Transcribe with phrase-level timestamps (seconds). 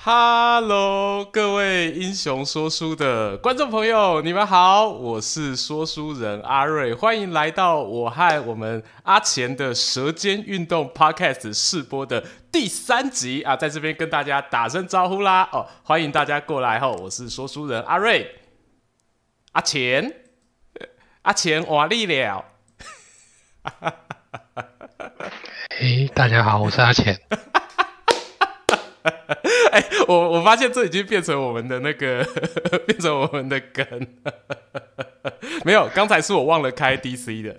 [0.00, 15.48] Hello，各位英雄说书的观众朋友，你们好，我是说书人阿瑞，欢迎来到我和我们阿钱的舌尖运动 Podcast 试播的第三集啊，在这边跟大家打声招呼啦。
[15.52, 18.36] 哦，欢迎大家过来哈，我是说书人阿瑞，
[19.50, 20.14] 阿钱，
[21.22, 22.44] 阿钱瓦力了，
[25.76, 27.20] 嘿，大家好，我是阿钱。
[29.72, 32.24] 哎、欸，我我发现这已经变成我们的那个，
[32.86, 34.06] 变成我们的梗。
[35.64, 37.54] 没有，刚才是我忘了开 DC 的，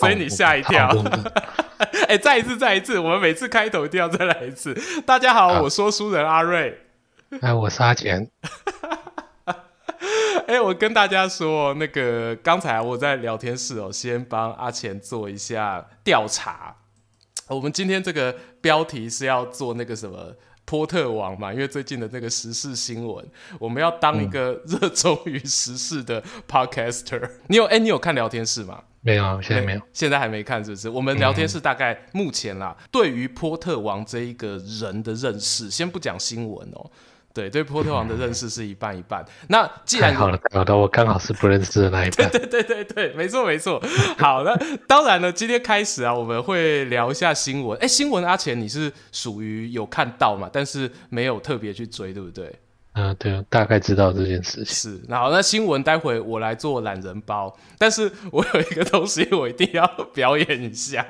[0.00, 0.90] 所以你吓一跳。
[2.08, 4.74] 哎、欸，再一次，再一次，我们每次开头一定要再来一次。
[5.04, 6.80] 大家好，好我说书人阿瑞。
[7.40, 8.28] 哎，我是阿钱。
[10.46, 16.76] 哎、欸，我跟大家说，那个刚才我在聊天室哦，先帮阿钱做一下调查。
[17.48, 18.34] 我们今天这个
[18.64, 20.34] 标题是要做那个什么
[20.64, 21.52] 波特王嘛？
[21.52, 23.22] 因为最近的那个时事新闻，
[23.58, 27.20] 我们要当一个热衷于时事的 podcaster。
[27.20, 28.82] 嗯、 你有哎，你有看聊天室吗？
[29.02, 30.88] 没有，现在没有，现在还没看，是不是？
[30.88, 36.90] 我们聊天室大概目前啦，嗯、对于波特王这一个人的认识，先不讲新闻哦。
[37.34, 39.20] 对，对波特王的认识是一半一半。
[39.22, 42.30] 嗯、那既然好了，好的，我刚好是不认识的那一半。
[42.30, 43.82] 对对对对对，没错没错。
[44.16, 47.76] 好那，当然了，今天开始啊，我们会聊一下新闻。
[47.80, 50.48] 哎，新闻阿钱你是属于有看到嘛？
[50.52, 52.46] 但是没有特别去追，对不对？
[52.92, 54.66] 嗯、呃，对，大概知道这件事情。
[54.66, 61.04] 是，那好，那新闻待会我来做懒人包，但是我有一个东西我一定要 表演一下。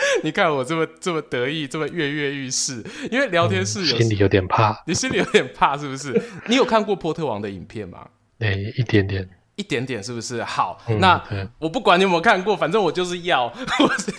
[0.24, 4.82] 你看我这么这么得意，这么跃跃欲试，因为聊天室有、嗯、心里有点怕。
[4.86, 6.20] 你心里有点怕是不是？
[6.46, 8.06] 你有看过波特王的影片吗？
[8.38, 10.42] 哎、欸，一点点，一点点是不是？
[10.44, 11.22] 好，嗯、那
[11.58, 14.12] 我不管你有没有看过，反正我就是要，我，是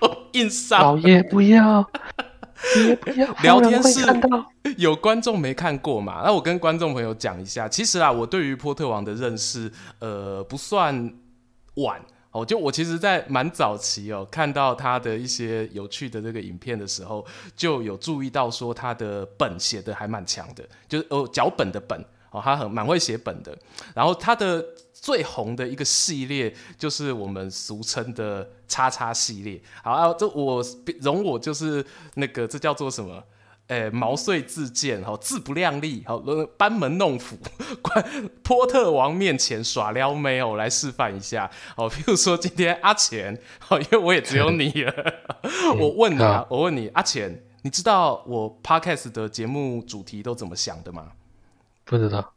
[0.00, 0.80] 我硬上。
[0.80, 1.88] 老爷不要，
[2.86, 3.32] 爷不要。
[3.42, 4.00] 聊天室
[4.76, 6.22] 有观众没看过嘛？
[6.24, 9.70] 那我跟观众朋友讲一下，其实啊，我对于波特王的认识，
[10.00, 11.14] 呃，不算
[11.76, 12.00] 晚。
[12.32, 23.56] 哦，就我其实，在蛮早期哦，看到他的一些有趣的这个影片的时候，就有注意到说他的本写的还蛮强的，就是哦脚本的本哦，他很蛮会写本的。
[23.94, 29.60] 然后他的最红的一个系列，就是我们俗称的叉叉系列。
[29.84, 30.64] 好啊，这我
[31.02, 33.22] 容我就是那个这叫做什么？
[33.68, 36.22] 诶，毛遂自荐，哈，自不量力，好，
[36.58, 37.38] 班门弄斧，
[37.80, 44.92] 关波特王面前耍撩妹，我来示范一下，好，譬如说今天阿钱， 好，因为我也只有你了，
[45.78, 51.12] 我问你啊，我问你，阿钱，你知道我 podcast 的节目主题都怎么想的吗？
[51.84, 52.34] 不知道，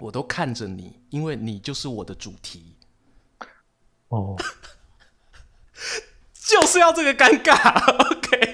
[0.00, 2.74] 我都看着你，因为你就是我的主题，
[4.08, 4.36] 哦，
[6.34, 7.56] 就是要这个尴尬
[8.12, 8.45] ，OK。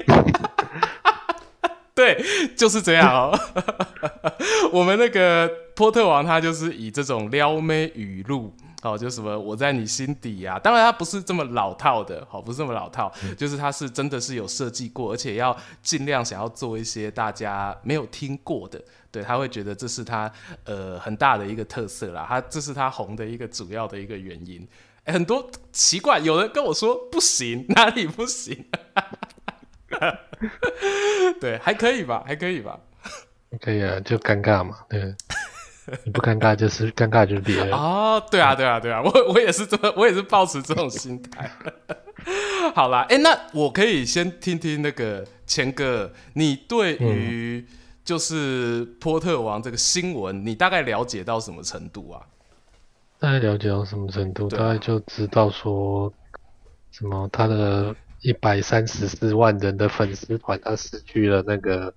[1.94, 2.22] 对，
[2.56, 3.38] 就是这样哦。
[4.72, 10.58] 我们那个波特王，他就是以这种撩妹语录，哦，就什么我在你心底啊。
[10.58, 18.82] 当然，他不是这么老套的，好，不是这么老套，嗯、就是他是真的是有设计过，而且要尽量想要做一些大家没有听过的。
[19.10, 20.32] 对，他会觉得这是他
[20.64, 24.66] 呃很大的一个特色啦，他这是他红的一个主要的一个原因。
[25.04, 28.64] 很多奇怪，有人跟我说不行，哪里不行？
[31.40, 32.78] 对，还可以吧，还可以吧，
[33.60, 35.14] 可以啊，就尴尬嘛，对，
[36.04, 41.50] 你不尴尬就是尴尬就是别人哦，对啊，对啊，对啊，我我也是这么，我也是抱持这种心态。
[42.74, 47.66] 好啦，哎，那我可以先听听那个钱哥，你对于
[48.04, 52.22] 就是波特王这个新闻，你大概了解到什么程度啊？
[53.18, 54.46] 大概了解到什么程度？
[54.46, 56.12] 啊、大概就知道说
[56.90, 57.94] 什么他的。
[58.22, 61.92] 一百三十四万人的粉丝团，他失去了那个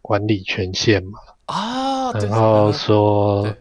[0.00, 1.18] 管理权限嘛？
[1.46, 3.54] 啊，然后说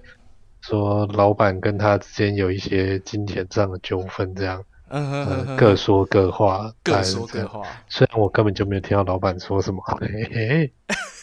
[0.62, 7.62] 说老板跟他之间有一些金钱上的纠纷，这样，嗯哼，各说各话，各说各话。
[7.88, 10.74] 虽然我根本就没有听到老板说什么， 嘿嘿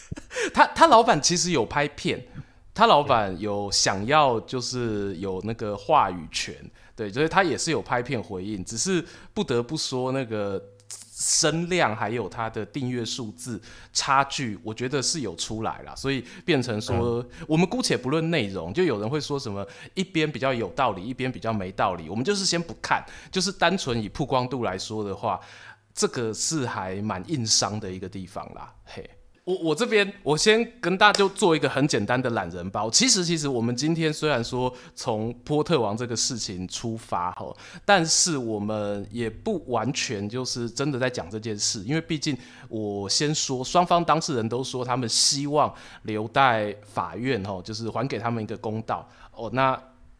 [0.53, 2.23] 他他老板其实有拍片，
[2.73, 6.55] 他老板有想要就是有那个话语权。
[6.95, 9.01] 对，所以他也是有拍片回应，只是
[9.33, 10.61] 不得不说那个
[11.19, 13.61] 声量还有它的订阅数字
[13.91, 25.37] 差距，我觉得是有出来了，所以变成说，嗯、我们姑且不论内容，就有人会说什么一边比较有道理，一边比较没道理，我们就是先不看，就是单纯以曝光度来说的话，
[25.93, 29.09] 这个是还蛮硬伤的一个地方啦，嘿。
[29.49, 32.87] 我我这边我先跟大家就做一个很简单的懒人包。
[32.87, 37.51] 其实其实我们今天虽然说从波特王这个事情出发哈，
[37.83, 42.37] 但是我们也不完全就是真的在讲这件事，因为毕竟
[42.67, 45.73] 我先说双方当事人都说他们希望
[46.03, 49.49] 留待法院哈，就是还给他们一个公道哦。
[49.51, 49.75] 那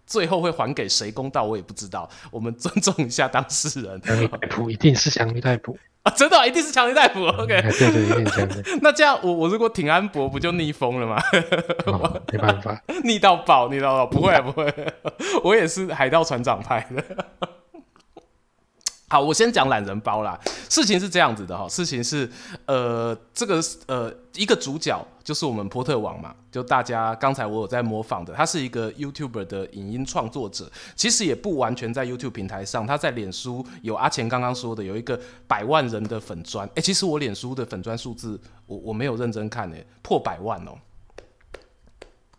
[0.08, 4.02] 最后会还给谁公道我也不知道，我们尊重一下当事人。
[4.50, 5.78] 不一定是强尼逮捕。
[6.10, 7.62] 啊， 真的、啊、一定是强尼戴普，OK？
[7.62, 8.64] 对对对，一定强尼。
[8.82, 11.22] 那这样，我我如果挺安博，不就逆风了吗？
[11.86, 14.74] 哦、没办法， 逆到爆，逆到爆，不会不会，
[15.44, 17.04] 我也是海盗船长派的。
[19.10, 20.40] 好，我先讲懒人包啦。
[20.70, 22.30] 事情是这样子的哈，事情是
[22.68, 40.80] 呃，这个呃，一个主角就是我们波特王嘛，就大家刚才我有在模仿的，他是一个 YouTuber 的影音创作者，其实也不完全在 YouTube 平台上，他在脸书有阿钱刚刚说的有一个百万人的粉砖，哎、欸，其实我脸书的粉砖数字我我没有认真看诶，破百万哦、喔。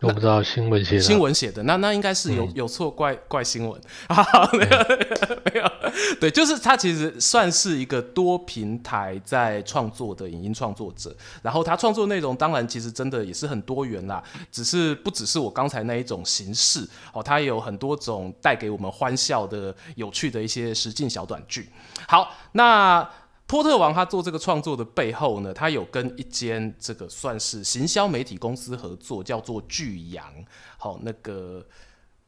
[0.01, 3.79] 我不知道新闻写的，新闻写的那那应该是有有错怪怪新闻。
[4.07, 5.70] 啊，没有没有，
[6.19, 21.69] 对，就是他其实算是一个多平台在创作的影音创作者，然后他创作内容当然其实真的也是很多元啦，只是不只是我刚才那一种形式哦，他也有很多种带给我们欢笑的有趣的一些实境小短剧。
[22.07, 23.07] 好，那。
[23.47, 30.23] 波特王他做这个创作的背后呢，他有跟一间这个算是行销媒体公司合作，叫做巨阳。
[30.77, 31.61] 好，那个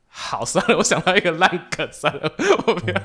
[0.09, 2.29] 好 算了，我想到一个烂梗，算了，
[2.67, 3.01] 我不要。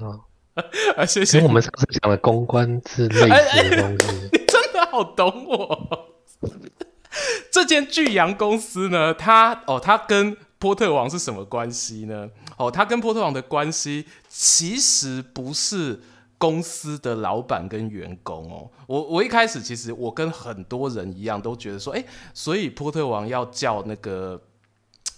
[0.00, 0.20] 啊
[0.96, 1.40] 啊，谢谢。
[1.40, 6.14] 我们上次讲的公关之类似的东西， 你真的好懂我。
[7.50, 12.28] 这间巨阳公司呢，它哦，它跟波特王是什么关系呢？
[12.56, 16.00] 哦，它跟波特王的关系其实不是。
[16.36, 22.04] 公司的老板跟员工哦，我我一开始其实我跟很多人一样都觉得说，哎，
[22.34, 24.38] 所以波特王要叫那个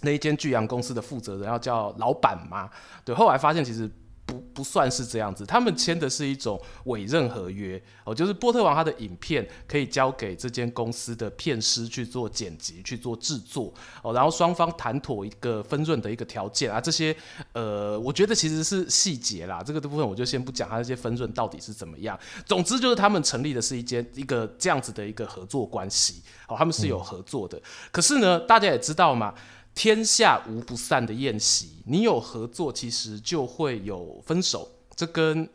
[0.02, 2.70] 那一间巨阳公司的负责人要叫老板吗？
[3.05, 3.90] 对，后来发现其实。
[4.26, 17.17] 不不算是这样子，他们签的是一种委任合约哦，就是波特王他的影片可以交给这间公司的片师去做剪辑、去做制作哦，然后双方谈妥一个分润的一个条件啊，这些
[17.52, 22.19] 呃，我觉得其实是细节啦，这个的部分我就先不讲，他这些分润到底是怎么样。
[22.44, 27.62] 总之就是他们成立的是一间一个这样子的一个合作关系哦，他们是有合作的。
[27.93, 29.32] 可是呢，大家也知道嘛。
[29.76, 34.69] 天下无不散的宴席，你有合作，其实就会有分手。
[34.96, 35.49] 这跟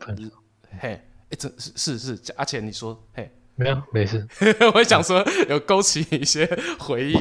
[0.80, 4.26] 嘿，哎、欸，这是是是，阿钱你说，嘿，没有，没事。
[4.74, 6.48] 我想说，有勾起一些
[6.78, 7.16] 回忆。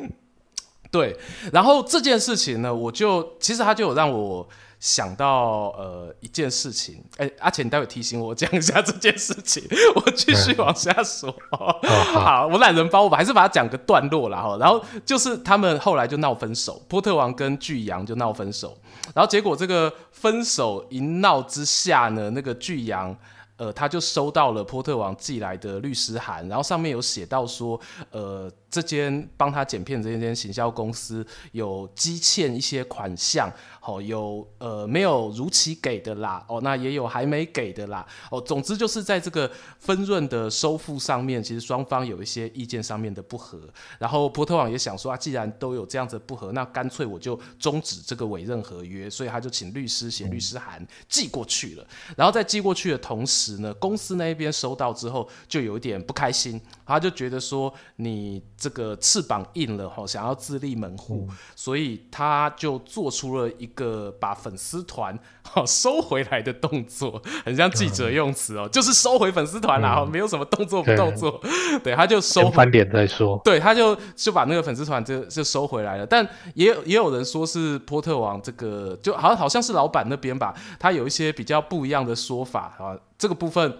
[0.90, 1.16] 对，
[1.52, 4.46] 然后这件事情呢，我就其实他就有让我。
[4.80, 9.62] 想到呃一件事情，哎、欸，阿钱，你待会提醒我讲一下这件事情，
[9.94, 11.32] 我继续往下说。
[11.82, 14.56] 嗯、 好，我懒人包，我还是把它讲个段落啦哈。
[14.58, 18.76] 然后就是他们后来就闹分手，波特王跟巨阳就闹分手，
[19.14, 23.14] 然后结果这个分手一闹之下呢，那个巨阳。
[23.60, 27.78] 呃，他就收到了波特王寄来的律师函，然后上面有写到说，
[28.10, 33.52] 呃，这间帮他剪片这间行销公司有积欠一些款项，
[33.82, 43.60] 哦，有呃没有如期给的啦，哦，那也有还没给的啦，哦，总之就是在这个分润的收付上面，其实双方有一些意见上面的不合，
[43.98, 53.50] 然后波特网也想说啊，既然都有这样子不合，那干脆我就终止这个委任合约，所以他就请律师写律师函寄过去了，然后在寄过去的同时。
[53.60, 82.94] 呢，公司那边收到之后就有一点不开心，他就觉得说你这个翅膀硬了哈，想要自立门户，嗯、所以他就做出了一个把粉丝团哈收回来的动作，很像记者用词哦，嗯、就是收回粉丝团啦，哈、嗯，没有什么动作不动作，对，对，他就收翻脸再说，对，他就就把那个粉丝团就就收回来了，但也有也有人说是波特王这个就好像好像是老板那边吧，他有一些比较不一样的说法啊。
[83.16, 83.76] 这个部分，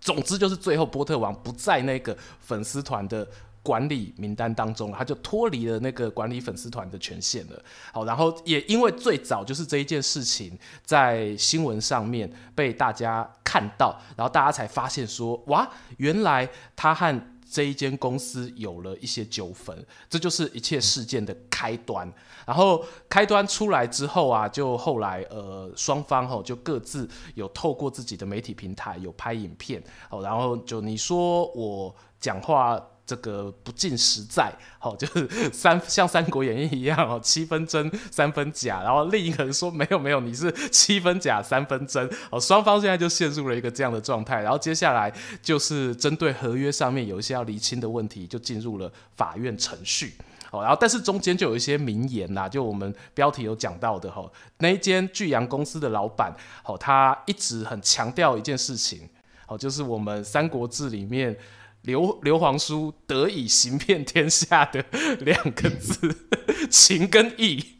[0.00, 3.28] 总之就是最后波特王不在那个粉丝团的
[3.64, 7.60] 管理名单当中，他就脱离了那个管理粉丝团的权限了。
[7.92, 22.12] 好，然后也因为最早就是这一件事情在新闻上面被大家看到，然后大家才发现说，哇，原来他和这一间公司有了一些纠纷，这就是一切事件的开端。
[22.46, 50.14] 然后开端出来之后啊，就后来呃双方吼就各自有透过自己的媒体平台有拍影片哦，然后就你说我讲话这个不尽实在，好， 就是三像《三国演义》一样哦，七分真三分假，然后另一个人说没有没有，你是七分假三分真，哦，双方现在就陷入了一个这样的状态，然后接下来就是针对合约上面有一些要厘清的问题，就进入了法院程序，
[50.50, 54.26] 好，然后但是中间就有一些名言呐，就我们标题有讲到的哈，
[54.58, 59.06] 那一间巨阳公司的老板，好，他一直很强调一件事情，
[59.46, 61.36] 哦，就是我们《三国志》里面。
[61.84, 64.84] 刘刘皇叔得以行遍天下的
[65.20, 66.16] 两个字，
[66.70, 67.78] 情跟义。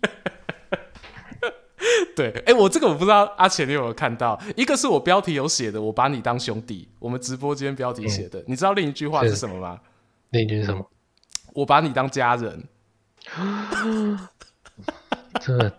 [2.17, 4.41] 对，哎、欸，我这个我不知道阿钱你有没有看到？
[4.57, 6.89] 一个是我标题有写的，我把你当兄弟。
[6.99, 9.81] 我们直播间标题写的、嗯，你知道另一句话是什么吗？
[10.31, 10.89] 另一句是什么？
[11.53, 12.69] 我把你当家人。
[15.41, 15.73] 这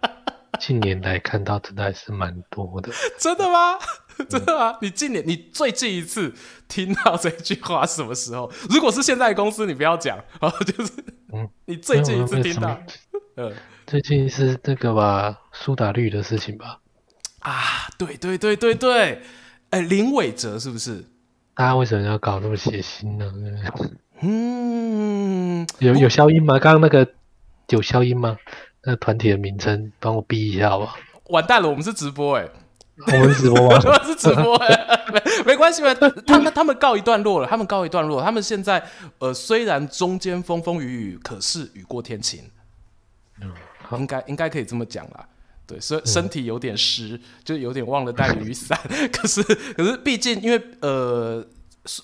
[0.60, 2.92] 近年来看到真的还是蛮多的。
[3.18, 3.78] 真的吗？
[4.30, 4.78] 真的啊？
[4.82, 6.34] 你近年你最近一次
[6.68, 8.52] 听到这句话是什么时候？
[8.70, 10.92] 如果是现在公司，你不要讲啊， 就是
[11.34, 12.80] 嗯，你最近一次听到，
[13.36, 13.54] 嗯，
[13.86, 16.80] 最近是这个吧，苏打绿的事情吧？
[17.40, 19.22] 啊，对对对对对，
[19.70, 21.06] 哎、欸，林伟哲是不是？
[21.54, 23.32] 大家为什么要搞那么血腥呢？
[24.22, 26.58] 嗯，有有消音吗？
[26.58, 27.08] 刚刚那个
[27.70, 28.38] 有消音吗？
[28.84, 30.98] 那个团体的名称帮我逼一下好不好？
[31.26, 32.52] 完蛋了，我们是直播哎、欸。
[33.08, 33.80] 我们直播吗？
[34.06, 34.58] 是直播，
[35.12, 35.94] 没没关系嘛。
[36.26, 38.22] 他们他们告一段落了，他们告一段落。
[38.22, 38.82] 他们现在
[39.20, 42.50] 呃，虽然中间风风雨雨，可是雨过天晴。
[43.42, 43.52] 嗯，
[44.00, 45.28] 应该应该可以这么讲啦。
[45.68, 48.80] 对，身身体有点湿，就有点忘了带雨伞。
[49.12, 51.46] 可是可是，毕竟因为呃。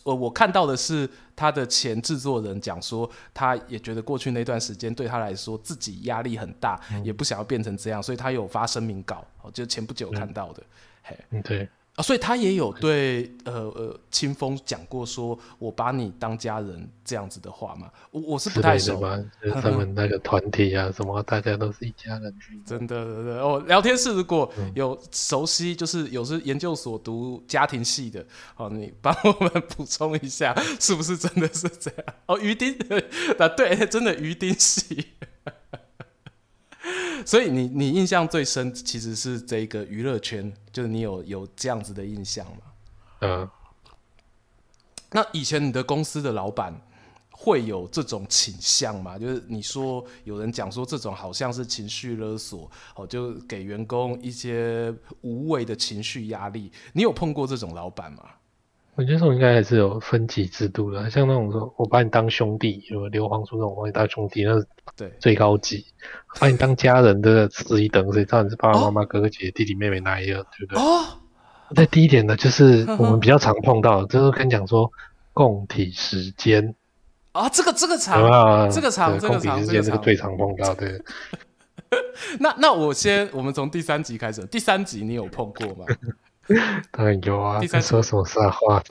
[0.03, 10.63] 我我看到的是他的前制作人讲说，他也觉得过去那段时间对他来说自己压力很大，嗯，也不想要变成这样，所以他有发声明稿，就前不久看到的，
[11.03, 11.69] 嗯、嘿，对。
[11.95, 19.01] 啊，所以他也有对呃呃清风讲过说，我把你当家人这样子的话嘛，我我是不太熟。
[19.43, 22.33] 就是他们那个团体啊，什么大家都是一家人。
[22.65, 23.61] 真的，真的哦。
[23.67, 32.05] 聊天室如果有熟悉，就是有时研究所读家庭系的，哦，你帮我们补充一下，是不是真的是这样？
[32.27, 32.73] 哦，鱼丁
[33.37, 35.07] 啊，对，真的鱼丁系。
[37.25, 42.61] 所以你你印象最深其实是这个娱乐圈，就是你有有这样子的印象吗？
[43.21, 43.49] 嗯。
[45.11, 46.73] 那以前你的公司的老板
[47.31, 49.19] 会有这种倾向吗？
[49.19, 56.71] 就是你说有人讲说这种好像是情绪勒索，哦，就给员工一些无谓的情绪压力。
[56.93, 58.23] 你有碰过这种老板吗？
[58.95, 65.85] 我觉得这种应该还是有分级制度的，像那种说我把你当兄弟，有刘皇叔那种把你当兄弟，那是对最高级。
[66.39, 70.81] 把你当家人的次一等，谁知道你是爸爸妈妈、哥哥姐姐、弟弟妹妹那一个，对不对？
[70.81, 71.05] 哦。
[71.73, 74.91] 再低一点的，就是我们比较常碰到的，就是跟你讲说
[75.31, 76.75] 共体时间
[77.31, 81.01] 啊，这个这个长，这个长，这个长，这个这个最常碰到的。
[82.41, 85.85] 那那我先，我们从第三集开始，第三集你有碰过吗？
[86.91, 87.59] 当然有啊。
[87.59, 88.83] 第三说什么傻话？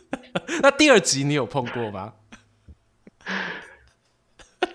[0.62, 2.12] 那第二集你有碰过吗？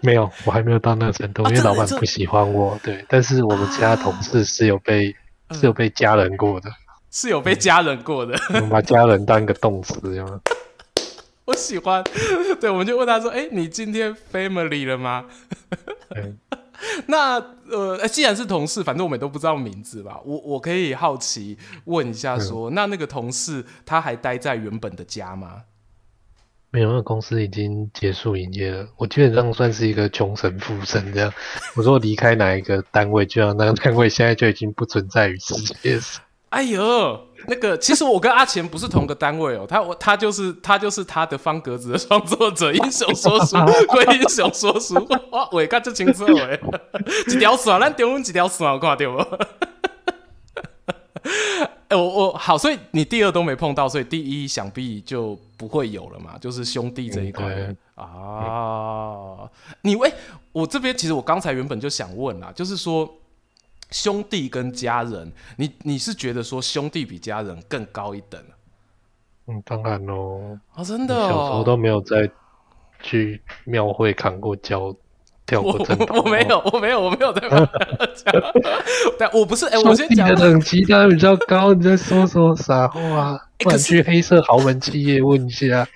[0.02, 2.78] 没有，我还没有到那个程度，啊、因为老板不喜欢我。
[2.84, 5.16] 对，但是我们其他同事是有被、
[5.48, 6.70] 啊、是有被家人过的，
[7.10, 8.38] 是有被家人过的。
[8.50, 10.40] 我们把家人当一个动词，有吗？
[11.46, 12.04] 我喜欢。
[12.60, 15.26] 对，我们就问他说：“哎，你今天 family 了吗？”
[17.08, 17.38] 那
[17.70, 20.20] 呃，既然是同事，反正我们都不知道名字吧。
[20.26, 25.64] 我我可以好奇问一下说，说、嗯、那那个同事他还待在原本的家吗？
[26.72, 28.86] 没有，那个公司已经结束营业了。
[28.98, 31.34] 我基本上算是一个穷神附身这样。
[31.76, 36.22] 我说离开哪一个单位，就要那个单位现在就已经不存在于世界上。
[36.50, 39.66] 哎呦，那个其实我跟阿钱不是同个单位哦。
[39.68, 43.56] 他我他就是他就是他的方格子的创作者，英雄说书
[43.90, 44.96] 归英雄说书。
[45.32, 46.60] 哇，我看这清楚哎，
[47.28, 48.98] 几条线，咱中文几条线，我看？
[51.88, 59.38] 哎、欸，我我好，所以你第二都没碰到，所以第一想必就不会有了嘛，就是兄弟这一块、嗯、啊。
[59.42, 59.50] 嗯、
[59.82, 60.12] 你喂，
[60.52, 63.08] 我这边其实我刚才原本就想问啦，就是说
[63.96, 68.42] 兄弟跟家人，你你是觉得说兄弟比家人更高一等？
[69.48, 70.60] 嗯，当然喽。
[70.74, 72.30] 啊，真的、哦，小时候都没有在
[73.02, 74.94] 去庙会扛过轿。
[75.52, 75.78] 我
[76.10, 78.34] 我没有我没有我没有在讲，
[79.18, 80.28] 但我不是哎、欸，我先讲。
[80.28, 83.40] 你的等级当然比较高，你在说什么傻话？
[83.60, 85.88] 不然去黑色豪门企业问一下。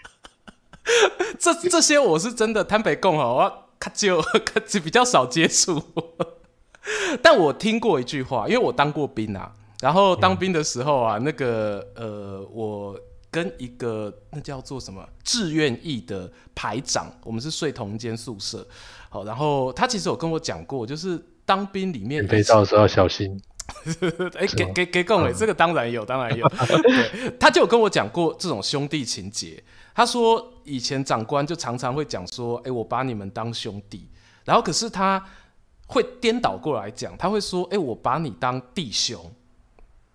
[1.38, 4.22] 这这些我是真的坦白讲哦，我较就
[4.68, 5.84] 就比较少接触。
[7.22, 13.00] 但我听过一句话，因为我当过兵啊，然后当兵的时候啊，嗯、那个呃，我
[13.32, 18.66] 跟一个那叫做什么志愿役的排长，我们是睡同一间宿舍。
[19.10, 23.40] 好，然后他其实有跟我讲过，就是当兵里面被照的时候要小心。
[24.36, 26.48] 哎、欸，给给给各位，这个当然有，当然有。
[26.50, 29.64] 对，他就有跟我讲过这种兄弟情结。
[29.94, 34.08] 他说以前长官就常常会讲说，哎、欸，我把你们当兄弟。
[34.44, 35.24] 然后可是他
[35.90, 39.20] 会颠倒过来讲，他会说，哎、欸，我把你当弟兄。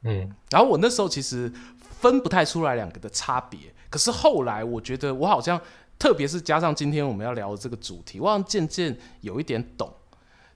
[0.04, 1.52] 嗯，然后我那时候其实
[2.00, 3.60] 分不太出来两个的差别。
[3.90, 5.60] 可是后来我觉得我好像，
[5.98, 9.92] 特别是加上今天我们要聊的这个主题，我好像渐渐有一点懂，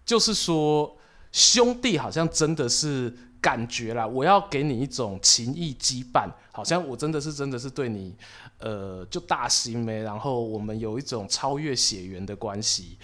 [0.06, 0.94] 就是说。
[1.30, 8.16] 兄弟好像真的是感觉啦，我要给你一种情谊羁绊，好像我真的是真的是对你，
[8.60, 12.96] 呃，就大心没，然后我们有一种超越血缘的关系。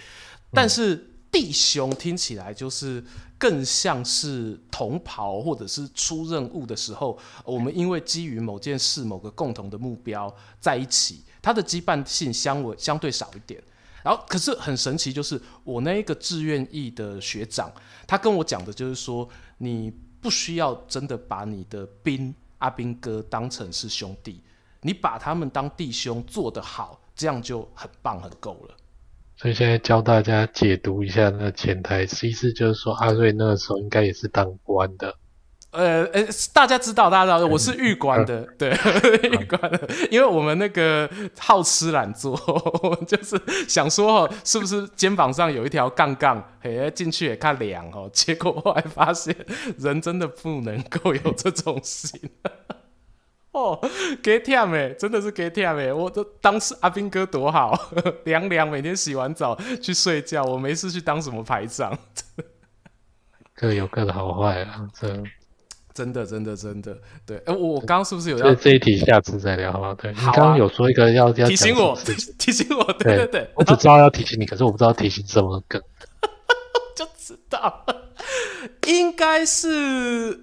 [0.51, 3.03] 但是弟兄听起来就是
[3.37, 13.61] 更像是同袍，或者是出任务的时候，我们因为基于某件事、某个共同的目标在一起，它的羁绊性相为相对少一点。
[14.01, 17.69] 然后，可是很神奇，就是我那一个志愿役的学长，
[18.07, 19.27] 他跟我讲的就是说，
[19.57, 24.41] 你不需要真的把你的兵阿兵哥当成是兄弟，
[24.83, 28.77] 你把他们当弟兄做得好，这样就很棒很够了。
[29.37, 35.15] 所以现在教大家解读一下那个潜台词，意思就是说阿瑞那个时候应该也是当官的。
[35.71, 38.69] 呃呃，大家知道，大家知道，我是预官的，嗯、对，
[39.29, 42.31] 预、嗯、官的，因为我们那个好吃懒做，
[42.81, 43.37] 我们就是
[43.67, 49.35] 想说哦，是不是肩膀上有一条杠杠，嘿，进去也看凉哦，结果后来发现，
[49.77, 52.21] 人真的不能够有这种心，
[53.55, 53.79] 哦，
[54.21, 57.73] 给忝哎，真的是给忝哎，我都当时阿兵哥多好，
[58.25, 61.97] 凉凉，每天洗完澡去睡觉，我没事去当什么排长，
[63.55, 65.23] 各有各的好坏啊，这。
[65.93, 68.47] 真的，真的，真的，对，哎，我我刚刚是不是有要？
[68.49, 69.93] 这这一题下次再聊好不好？
[69.93, 71.97] 对，好啊，你刚刚有说一个要要提醒我，
[72.37, 75.81] 提醒我，对对对，我只知道要提醒你，可是我不知道提醒什么梗，
[76.97, 77.85] 就知道，
[78.87, 80.37] 应该是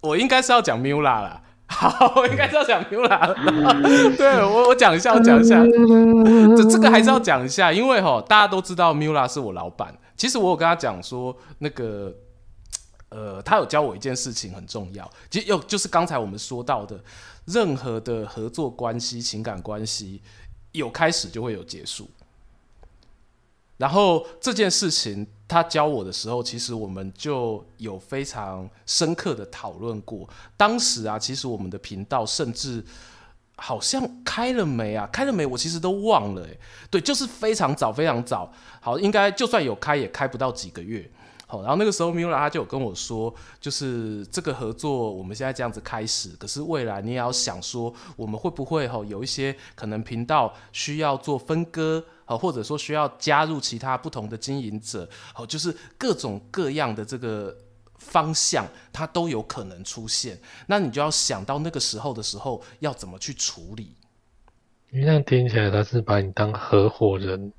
[0.00, 3.34] 我应该是要讲 Mula 啦，好，我应该是要讲 Mula，
[4.16, 5.62] 对我我讲一下，我讲一下，
[6.56, 12.12] 这这个还是要讲一下，因为哈大家都知道 Mula 是我老板，其实我有跟他讲说那个。
[13.08, 17.00] 呃，他有教我一件事情很重要，其实又就是刚才我们说到的，
[17.44, 20.20] 任何的合作关系、情感关系，
[20.72, 22.10] 有开始就会有结束。
[23.76, 30.28] 然后这件事情他教我的时候，其实我们就有非常深刻的讨论过。
[30.56, 32.84] 当时啊，其实我们的频道甚至
[33.56, 35.06] 好像开了没啊？
[35.12, 35.44] 开了没？
[35.44, 36.46] 我其实都忘了。
[36.46, 36.58] 哎，
[36.90, 38.52] 对，就是非常早，非常早。
[38.80, 41.10] 好，应该就算有开，也开不到几个月。
[41.48, 57.56] 好，然后那个时候 Mula 他就有跟我说，就是这个合作我们现在这样子开始，可是未来你也要想说，我们会不会哈有一些可能频道需要做分割，好，或者说需要加入其他不同的经营者，好，就是各种各样的这个
[57.94, 60.36] 方向，它都有可能出现。
[60.66, 63.94] 那你就要想到那个时候的时候要怎么去处理。
[64.90, 67.52] 因为这样听起来他是把你当合伙人，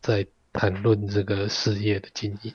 [0.00, 2.54] 在谈论这个事业的经营。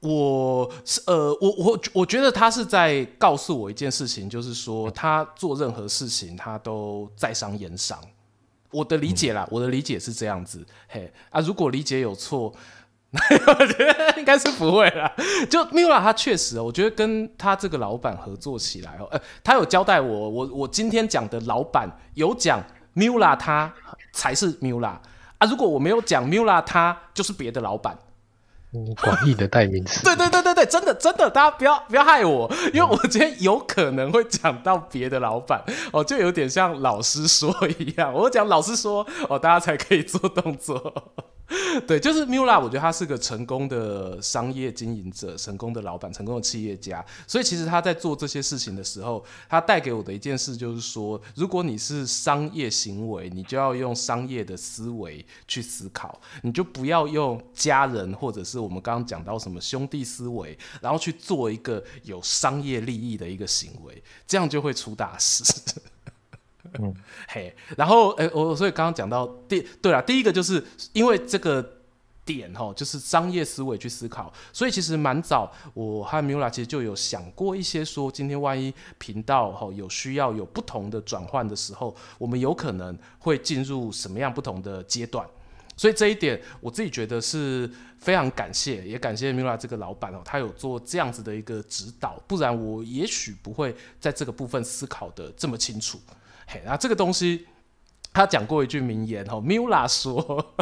[0.00, 7.98] 我是呃，我我我觉得他是在告诉我一件事情，就是说他做任何事情他都在商言商。
[8.70, 10.64] 我的理解啦，嗯、我的理解是这样子。
[10.88, 12.52] 嘿啊，如果理解有错，
[13.10, 15.12] 我觉得应该是不会啦。
[15.50, 22.62] 就 Mula 他确实，我觉得跟他这个老板合作起来哦，呃，他有交代我，我我今天讲的老板有讲
[22.94, 23.74] Mula 他
[24.12, 24.86] 才是 Mula
[25.38, 27.98] 啊，如果我没有讲 Mula 他就是别的老板。
[28.74, 30.02] 嗯，广义的代名词。
[30.04, 40.92] 对对对对对，真的真的，大家不要不要害我，因为我今天有可能会讲到别的老板哦，就有点像老师说一样，我讲老师说哦，大家才可以做动作。
[41.86, 47.04] 对，就是 Mula，我觉得他是个成功的商业经营者，成功的老板，成功的企业家。
[47.26, 65.42] 所以其实他在做这些事情的时候，他带给我的一件事就是说，如果你是商业行为，你就要用商业的思维去思考，你就不要用家人或者是我们刚刚讲到什么兄弟思维，然后去做一个有商业利益的一个行为，这样就会出大事。
[66.78, 66.94] 嗯，
[67.28, 71.64] 嘿，然后，诶，我所以刚刚讲到第，对了，第一个就是因为这个
[72.24, 85.26] 点哈，就是商业思维去思考，所以其实蛮早，我和 Mula 其实就有想过一些说，今天万一频道哈有需要有不同的转换的时候，我们有可能会进入什么样不同的阶段，
[85.74, 95.98] 所以这一点我自己觉得是非常感谢，也感谢 Mula 这个老板哦，他有做这样子的一个指导，不然我也许不会在这个部分思考得这么清楚。
[96.50, 97.46] 嘿，那这个东西
[98.12, 100.54] 他讲过一句名言哦，Mula 说。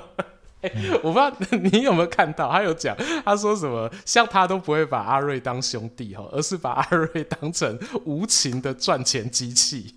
[1.01, 9.95] 我不知道 你有没有看到，他有讲，他说什么，像他都不会把阿瑞当兄弟哈，而是把阿瑞当成无情的赚钱机器。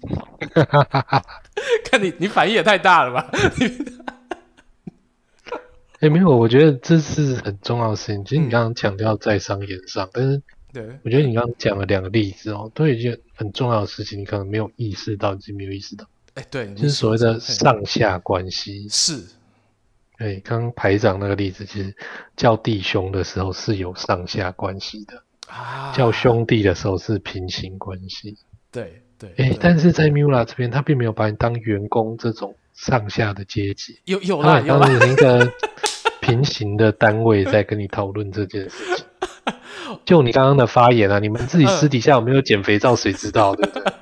[1.90, 3.28] 看你，你反应也太大了吧？
[6.02, 8.24] 哎、欸，没有，我觉得这是很重要的事情。
[8.24, 16.06] 其实你刚刚强调在商言商，嗯、但是对，我觉得你刚刚讲了两个例子哦，都有一件很重要的事情，你可能没有意识到，你没有意识到。
[16.36, 19.24] 哎、欸，对，就是所谓的上下关系是。
[20.18, 21.96] 对，刚刚排长那个例子，其实
[22.36, 28.38] 叫弟兄的时候是有上下关系的啊，叫兄弟的时候是平行关系。
[28.70, 35.52] 对对，哎、欸，但是在 Mula 这边，他并没有把你当员工这种上下的阶级，有有啦有啦，一个
[36.22, 39.06] 平行的单位在跟你讨论这件事情。
[40.06, 43.94] 就你刚刚的发言啊，你们自己私底下有没有捡肥皂，谁知道对不对？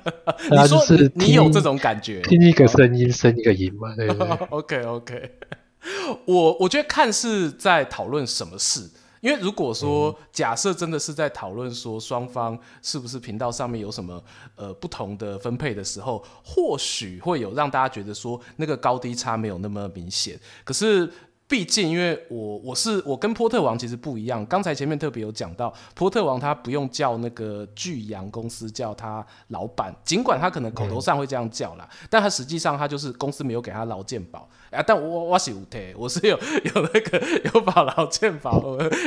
[0.51, 0.81] 你说
[1.15, 5.31] 你有这种感觉，听一个声音生一个音嘛，对不对？OK OK。
[6.25, 8.89] 我我觉得看是在讨论什么事，
[9.21, 14.21] 因为如果说假设真的是在讨论说双方是不是频道上面有什么
[14.55, 21.09] 呃不同的分配的时候，或许会有让大家觉得说那个高低差没有那么明显，可是。
[21.49, 24.45] 毕竟，因为我我是我跟波特王其实不一样。
[24.47, 34.83] 刚才前面特别有讲到，波特王他不用叫那个巨阳公司叫他老板，尽管他可能口头上会这样叫啦，嗯、但他实际上他就是公司没有给他劳健保啊。
[34.85, 38.61] 但我我是有的，我是有有那个有保劳健保，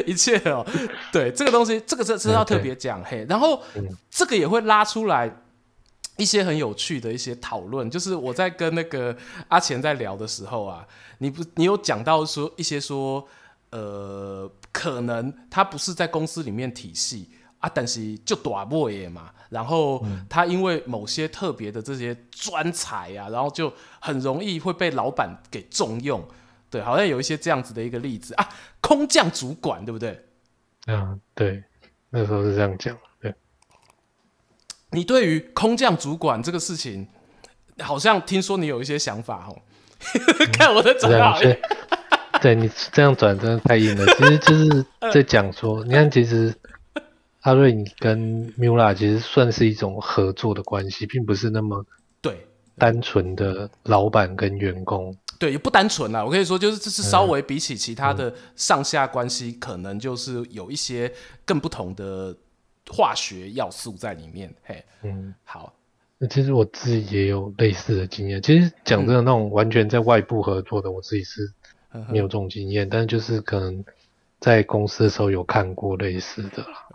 [0.07, 0.73] 一切哦、喔。
[1.13, 3.27] 对这个东西，这个是是要特别讲嘿。
[3.29, 3.63] 然后
[4.11, 5.31] 这个也会拉出来
[6.17, 9.15] 一些很有趣的一些讨论，就是我在跟那个
[9.49, 10.87] 阿钱在聊的时候啊。
[11.23, 13.27] 你不，你有讲到说一些说，
[13.71, 17.29] 呃，可能他不是在公司里面体系
[17.59, 26.27] 啊，但是就大尾耶嘛，然后他因为某些特别的这些专才啊，然后就很容易会被老板给重用，
[26.71, 28.49] 对，好像有一些这样子的一个例子啊，
[28.81, 30.27] 空降主管对不对？
[30.87, 31.63] 嗯，对，
[32.09, 33.35] 那时候是这样讲，对。
[34.93, 37.07] 你对于空降主管这个事情，
[37.81, 39.61] 好像听说你有一些想法哦。
[40.53, 41.61] 看我的转好，对，
[42.41, 44.07] 对你这样转真的太硬了。
[44.15, 46.55] 其实 就是在讲说，你看，其实
[47.43, 51.85] 阿瑞你跟 Mula 其实算是一种合作的关系，并不是那么
[52.21, 55.17] 对单纯的老板跟员工。
[55.39, 56.23] 对，也不单纯啦。
[56.23, 61.11] 我可以说，就是这是稍微比起其他的上下关系，可能就是有一些
[61.47, 62.37] 更不同的
[62.91, 64.55] 化学要素在里面。
[64.63, 65.73] 嘿，嗯，好。
[66.23, 68.43] 那其实我自己也有类似的经验。
[68.43, 71.51] 其实讲真的，那种完全在外部合作的，我自己是
[72.11, 72.87] 没有这种经验。
[72.87, 73.83] 但是就是可能
[74.39, 76.87] 在公司的时候有看过类似的啦。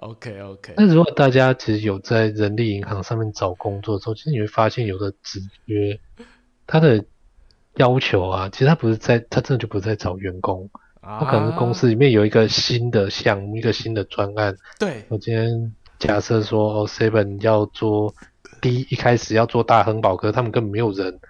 [0.00, 0.74] OK OK。
[0.76, 5.98] 那如果大家其实有在人力银行上面找工作的时候，其实你会发现有的职缺，
[6.66, 7.02] 他的
[7.76, 10.68] 要求啊，其实他不是在，他真的就不是在找员工。
[11.00, 14.54] 他可能公司里面有一个新的项目，一个新的专案。
[14.78, 15.06] 对。
[15.08, 18.14] 我今天假设说，哦，Seven 要做。
[18.64, 21.20] 第一一开始要做大亨宝，可是他们根本没有人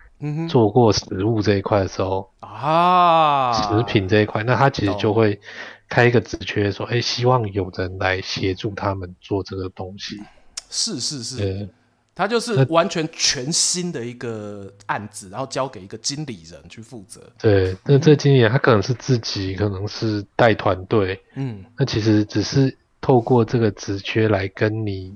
[0.49, 5.41] 做过食物这一块的时候啊，食品这一块，那他其实就会
[5.89, 10.23] 开一个职缺，说，哎、欸，希望有人来协助他们做这个东西。
[10.71, 11.69] 是是是，
[12.15, 17.21] 他就是完全全新的一个案子，然后交给一个经理人去负责。
[17.41, 25.13] 对，那这经理人他可能是自己，可能是带团队，嗯，那其实只是透过这个职缺来跟你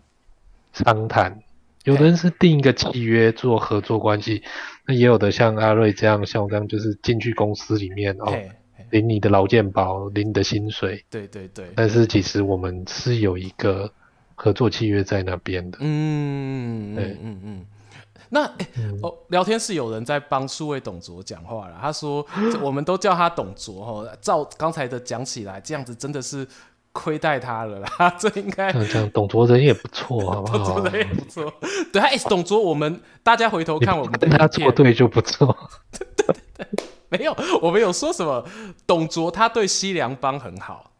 [0.73, 1.41] 商谈。
[1.89, 4.43] 有的人是定一个契约做合作关系，
[4.87, 8.31] 那也有的像阿瑞这样，像我这样就是进去公司里面哦，
[8.91, 11.03] 领你的劳健保，领你的薪水。
[11.09, 11.65] 对对对。
[11.75, 13.91] 但是其实我们是有一个
[14.35, 15.79] 合作契约在那边的。
[15.81, 17.67] 嗯对嗯嗯嗯。
[18.29, 22.27] 那、欸嗯、哦，聊天室有人在帮数位董卓讲话了，他说
[22.61, 26.47] 我们都叫他董卓哈，照刚才的讲起来，这样子真的是。
[26.99, 29.09] 亏待他了啦， 这应该这样。
[29.15, 30.59] 董卓人也不错， 好不好？
[30.59, 31.55] 董卓人也不错。
[31.93, 35.57] 对，哎，董卓，我们大家回头看我们的，跟他作对就不错。
[35.97, 38.45] 对对对，没有，我们有说什么？
[38.85, 40.91] 董卓他对西凉帮很好，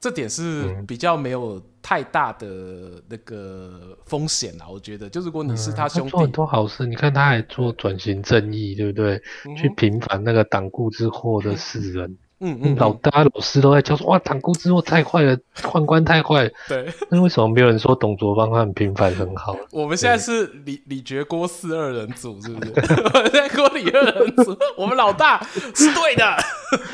[0.00, 4.66] 这点是比较没有太大的那个风险啦。
[4.68, 6.84] 我觉得，就如果你是他兄弟，做很多好事。
[6.84, 9.22] 你看，他还做转型正义，对不对？
[9.46, 12.10] 嗯、去平反那个党锢之祸的世人。
[12.10, 16.50] 嗯嗯嗯，老大老师都在教说，哇，党锢之祸太坏了，宦官太坏。
[16.68, 19.56] 对，那为什么没有人说董卓帮他很平凡很好？
[19.72, 22.72] 我们现在是李李傕郭四二人组，是不是？
[23.14, 25.42] 我们在郭李二人组，我们老大
[25.74, 26.36] 是对的，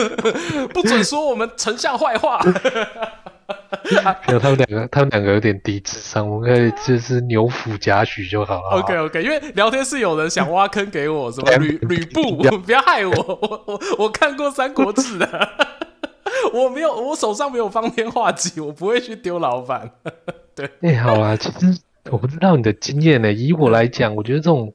[0.72, 2.40] 不准说我们丞相坏话。
[4.26, 8.80] 没有，他们两个，他们两个有点低智商，我们可以就是牛辅贾诩就好了。
[8.80, 15.48] OK OK，因为聊天室有人想挖坑给我，什么 吕吕布， 不要害我，我我我看过《三国志》的，
[16.52, 19.90] 我没有，我手上没有方天画戟，我不会去丢老板。
[20.54, 23.32] 对，哎、欸，好啊，其实我不知道你的经验呢。
[23.32, 24.72] 以我来讲，我觉得这种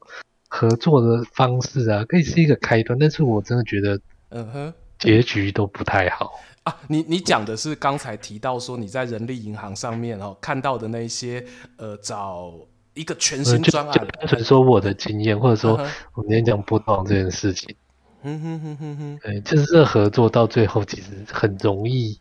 [0.48, 4.00] 合作的方式啊，可以是一个开端，但是我真的觉得，
[4.30, 6.32] 嗯哼，结局都不太好。
[6.68, 11.42] 啊，你你讲的是刚才提到说你在人力银行上面哦看到的那些
[11.78, 12.52] 呃找
[12.92, 15.72] 一个全新专案，单纯说我的经验，或者说
[16.12, 17.74] 我们今天讲波特王这件事情，
[18.22, 22.18] 嗯哼哼哼哼，对，就是这合作到最后其实很容易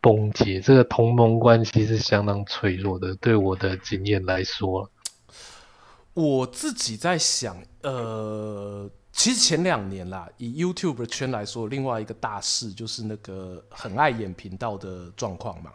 [0.00, 3.14] 崩解，这个同盟关系是相当脆弱的。
[3.16, 4.90] 对我的经验来说，
[6.14, 8.90] 我自己在想，呃。
[9.14, 15.70] 其实前两年啦，以 YouTube 圈来说，另外一个大事就是那个很爱演频道的状况嘛。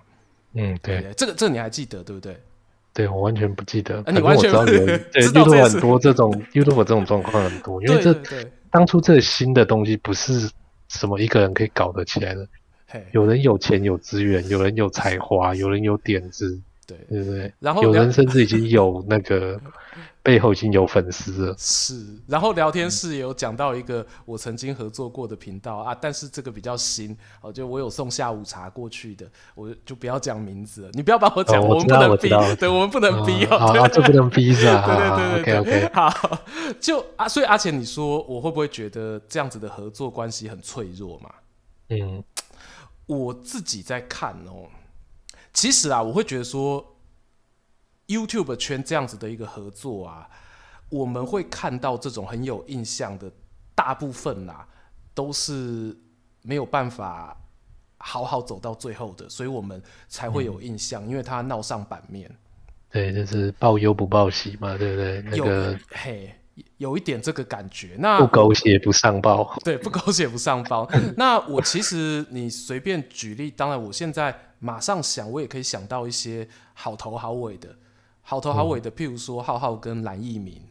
[0.54, 2.38] 嗯，对，对，这个这个你还记得对不对？
[2.94, 4.00] 对，我完全不记得。
[4.02, 8.14] 啊、你完全不知道有 对 YouTube 很多这种 YouTube 这种状况很多，因为这
[8.70, 10.52] 当初这新的东西不是
[10.90, 12.46] 什么一个人可以搞得起来的。
[13.14, 16.60] 有人有钱有资源，有人有才华，有人有点子。
[16.86, 17.54] 对对？
[17.60, 19.62] 然后有人甚至已经有那个
[20.30, 21.56] 背后已经有粉丝了。
[21.58, 34.86] 是，然后聊天室也有讲到一个我曾经合作过的频道啊，但是这个比较新哦，就我有送下午茶过去的，我就不要讲名字了，你不要把我讲，我们不能逼，对，我们不能逼哦，啊，这不能逼是吧？
[35.18, 36.40] 对对对对，OK OK，好，
[36.80, 41.32] 就啊，所以阿钱，你说我会不会觉得这样子的合作关系很脆弱嘛？
[41.90, 42.24] 嗯，
[43.08, 44.70] 我自己在看哦。
[45.52, 46.96] 其实啊，我会觉得说
[48.10, 50.30] ，YouTube 圈这样子的一个合作啊，
[50.90, 53.32] 我们会看到这种很有印象的，
[53.74, 54.68] 大部分啦，
[55.14, 55.98] 都是
[56.42, 57.38] 没有办法
[58.00, 62.30] 好好走到最后的，所以我们才会有印象，嗯、因为它闹上版面。
[62.92, 65.22] 对，就是报忧不报喜嘛，对不对？
[65.22, 66.36] 那个嘿。
[66.76, 70.86] 有一点这个感觉，那不狗血不上报，对，不狗血不上报。
[71.16, 77.74] 那我其实你随便举例，当然我现在马上想，我也可以想到一些好头好尾的，
[78.30, 80.62] 好头好尾的，譬如说浩浩跟蓝奕明，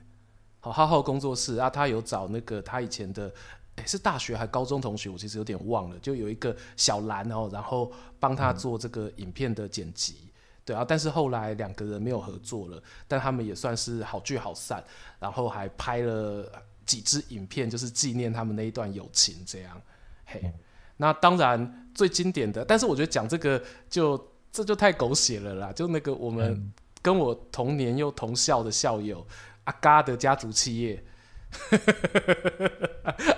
[0.61, 3.29] 好浩浩工作室啊，他有找那个他以前的，
[3.75, 7.91] 哎，是大学还高中同学，我其实有点忘了，就有一个小蓝哦，然后
[8.21, 10.19] 帮他做这个影片的剪辑。
[10.65, 14.81] 对啊，但是后来两个人没有合作了，但他们也算是好聚好散，
[15.19, 16.49] 然后还拍了
[16.87, 19.83] 几支影片，就是纪念他们那一段友情这样。
[20.27, 20.53] 嘿，嗯、
[20.99, 26.73] 那当然最经典的，但是我觉得讲这个就这就太狗血了啦，就那个我们
[27.09, 29.27] 跟我同年又同校的校友、
[29.65, 31.03] 阿嘎的家族企业，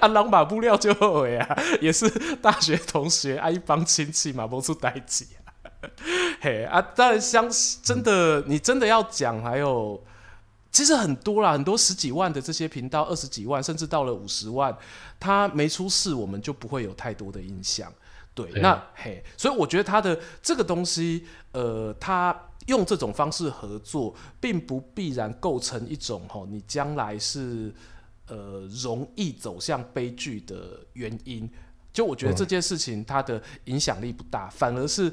[0.01, 2.11] 阿朗马布料就后悔啊，也是
[2.43, 5.25] 大学同学，啊一帮亲戚嘛，不出代志。
[6.41, 7.49] 嘿啊， 当然相
[7.81, 10.05] 真的，你真的要讲，还有
[10.73, 14.77] 其实很多啦，很多十几万的这些频道，二十几万，甚至到了五十万，
[15.21, 17.93] 他没出事，我们就不会有太多的印象。
[18.45, 27.75] 对，对那嘿，所以我觉得他的这个东西，呃，他用这种方式合作，并不必然构成一种吼，你将来是
[28.27, 31.51] 呃容易走向悲剧的原因。
[31.93, 35.13] 就我觉得这件事情，它的影响力不大，反而是。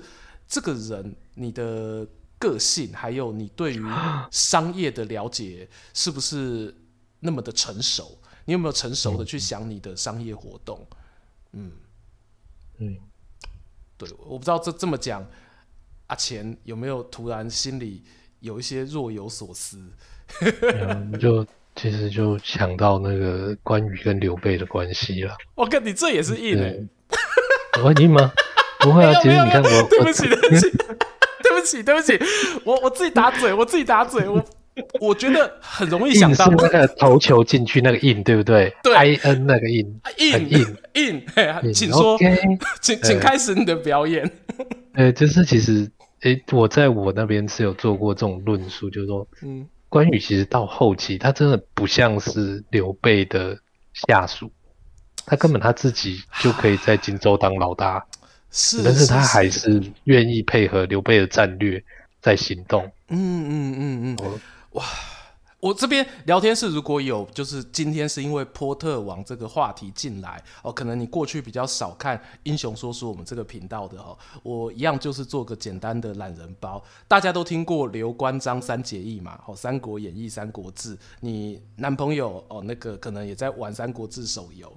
[0.50, 2.08] 这个人，你的
[2.40, 3.84] 个性，还有你对于
[4.32, 6.74] 商业的了解，是不是
[7.20, 8.18] 那么的成熟？
[8.46, 10.88] 你有没有成熟的去想你的商业活动？
[11.52, 11.74] 嗯
[12.78, 12.98] 嗯，
[13.98, 15.26] 对，我不知道这这么讲，
[16.08, 18.04] 阿钱有没有突然心里
[18.40, 19.80] 有一些若有所思？
[20.42, 25.36] 嗯、就 其实就想到那个关羽跟刘备的关系了。
[25.56, 28.32] 我跟你这也是硬的，我硬吗？
[28.80, 30.72] 不会啊，其实你看我，对不起，对不起，
[31.44, 32.20] 对不起，对不起，
[32.64, 34.44] 我我自己打嘴，我自己打嘴，我
[35.02, 36.48] 我觉得很容易想到。
[36.50, 38.74] 那个投球进去那个印，对不对？
[38.84, 42.18] 对，I N 那个印，印印印，请说，
[42.82, 44.30] 请请开始你的表演。
[44.94, 45.90] 呃，就是其实，
[46.22, 53.58] 诶，我在我那边是有做过这种论述，就是说，嗯，关羽其实到后期，他真的不像是刘备的
[53.94, 54.52] 下属，
[55.26, 58.04] 他根本他自己就可以在荆州当老大。
[58.50, 59.82] 是，但是他还是。
[60.06, 61.84] 愿意配合刘备的战略
[62.22, 62.90] 在行动。
[63.10, 64.40] 嗯嗯嗯嗯，
[64.78, 64.86] 哇，
[65.60, 76.82] 我这边聊天室如果有，就是今天是因为波特王这个话题进来哦，可能你过去比较少看英雄说书我们这个频道的哈，我一样就是做个简单的懒人包。
[77.08, 79.40] 大家都听过刘关张三结义嘛？
[79.48, 84.72] 哦，《三国演义》《三国志》，你男朋友哦那个可能也在玩《三国志》手游。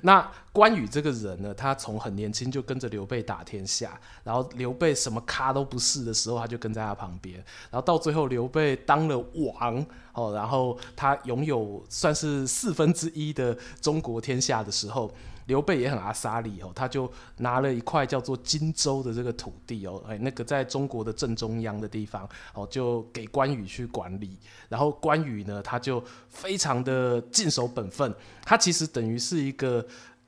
[0.00, 7.36] 那关羽这个人呢，他从很年轻就跟着刘备打天下，然后刘备什么咖都不是的时候，他就跟在他旁边，
[7.70, 9.84] 然后到最后刘备当了王。
[10.14, 15.10] 哦，然后他拥有算是四分之一的中国天下的时候，
[15.46, 24.36] 刘备也很阿莎里哦，他就拿了一块叫做荆州的这个土地哦，哎，那个在中国的正中央的地方哦，就给关羽去管理。
[24.68, 29.82] 然后关羽呢，他就非常的尽守本分，他其实等于是一个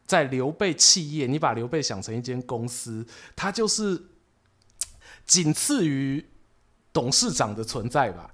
[0.06, 4.00] 在刘备企业，你把刘备想成一间公司，他就是
[5.24, 6.24] 仅次于
[6.92, 8.30] 董事长的存在吧。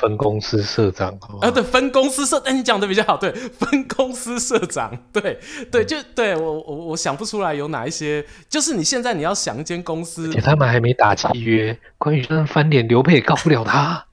[0.00, 5.38] 分公司社长啊，对，分公司社，哎，你讲的比较好，对，分公司社长，对，
[5.70, 14.04] 对，就对我我我想不出来有哪一些，就是你现在你要想一间公司，而且他们还没打契约，关羽就算翻脸，刘备也告不了他，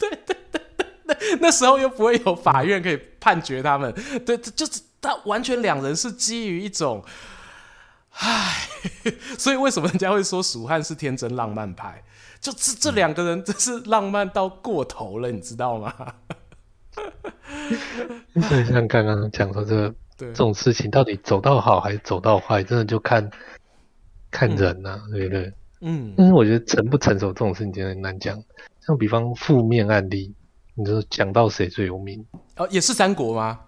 [0.00, 3.94] 对对对对对，那那时候又不会有法院可以判决他们，
[4.26, 7.04] 对，就是他完全两人是基于一种，
[8.12, 8.68] 唉，
[9.36, 12.02] 所以为什么人家会说蜀汉是天真浪漫派？
[12.40, 15.92] 就这这两个人真是浪漫到过头了，你知道吗？
[18.48, 23.28] 所以像刚刚讲说这这种事情，到底走到好还是走到坏，真的就看
[24.30, 25.52] 看人呐、啊，嗯、对不对？
[25.80, 26.14] 嗯。
[26.16, 28.40] 但是我觉得成不成熟这种事情真的很难讲。
[28.86, 30.34] 像比方负面案例，
[30.74, 32.24] 你说讲到谁最有名？
[32.56, 33.58] 哦，也是三国吗？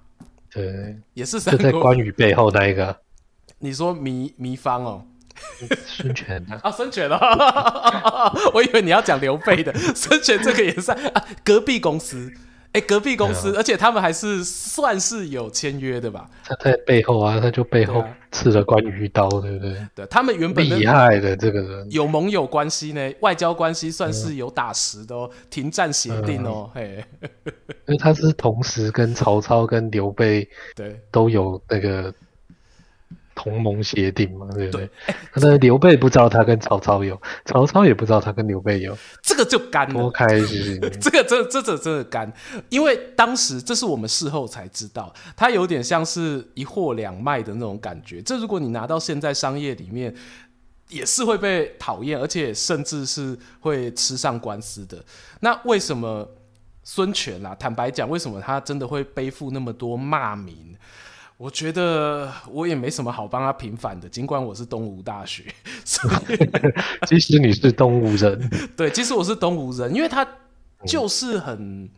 [0.55, 1.65] 对，也是三国。
[1.65, 2.97] 就在关羽背后那一个。
[3.59, 5.05] 你说糜糜芳哦。
[5.85, 7.19] 孙权啊， 啊孙权哦，
[8.55, 12.33] 我以为你要讲刘备的孙权，这个也算啊，隔壁公司，
[12.75, 16.29] 哎、欸，隔壁公司，而且他们还是算是有签约的吧？
[16.45, 19.77] 他在背后啊，他就背后刺了关羽一刀，对不对？
[19.95, 27.05] 对，他们原本厉害的这个人有盟友关系呢，外交关系算是有打实的哦，嗯、停战协定哦，嗯、嘿，
[27.87, 32.13] 因为他是同时跟曹操跟刘备对都有那个。
[33.35, 34.89] 同盟协定嘛，对不对？
[35.33, 39.95] 可能刘备不知道他跟曹操有，曹操也不知道他跟刘备有，这个就干了。
[39.95, 40.81] 多开心！
[41.01, 42.33] 这个这这这真的干，
[42.69, 48.23] 因为当时这是我们事后才知道，他有点像是一货两卖的那种感觉。
[48.23, 50.15] 这如果你拿到现在商业里面，
[50.89, 55.03] 也是会被讨厌，而且甚至是会吃上官司的。
[55.41, 56.29] 那为什么
[56.83, 57.55] 孙权啊？
[57.59, 60.74] 坦白讲，为什么他真的会背负那么多骂名？
[61.37, 65.45] 我觉得我也没什么好帮他平反的，尽管我是东吴大学，
[67.09, 70.27] 其实你是东吴人，对，其实我是东吴人，因为他
[70.87, 71.91] 就是很，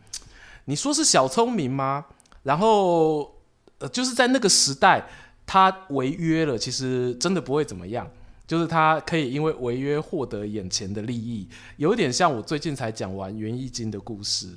[0.65, 2.07] 你说是小聪明吗？
[2.45, 3.35] 然后
[3.79, 5.07] 呃，就是在那个时代，
[5.45, 8.11] 他违约了，其实真的不会怎么样，
[8.47, 11.47] 就是他可以因为违约获得眼前的利益，
[11.77, 14.57] 有点像我最近才讲完袁义经的故事。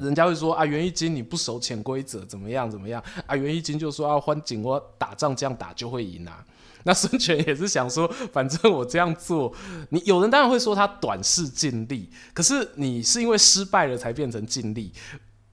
[0.00, 3.34] 人家会说啊，袁一经你不守潜规则，怎么样怎么样啊？
[3.36, 6.44] 袁一经就说啊，欢景我打仗这样打就会赢啊。
[6.86, 9.50] 那孙权也是想说，反正我这样做，
[9.88, 14.92] 你有人当然会说他短视尽力，可是你是因为失败了才变成尽力。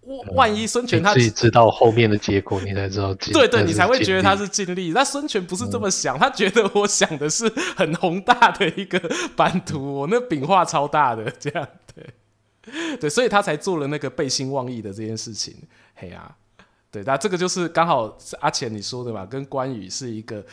[0.01, 4.91] 我万一孙权他、嗯、自己知道后面的结果，你才知道近，对对，你才会觉得他是尽力。
[4.93, 8.99] 那孙权不是这么想，他觉得我想的是很宏大的一个
[9.35, 11.65] 版图，我那饼画超大的这样
[13.00, 13.10] 对。
[13.10, 15.56] 所以他才做了那个背信忘义的这件事情。
[15.95, 16.36] 嘿呀、啊，
[16.89, 20.43] 对，那这个就是刚好是阿钱你说的嘛，跟关羽是一个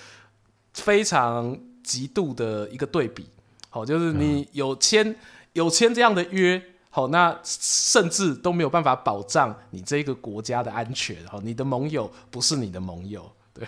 [0.75, 3.29] 非常极度的一个对比。
[3.71, 5.14] 好，就是你有签
[5.53, 11.16] 有签这样的约，好，那甚至都没有办法保障你这个国家的安全。
[11.27, 13.31] 好，你的盟友不是你的盟友。
[13.53, 13.66] 对，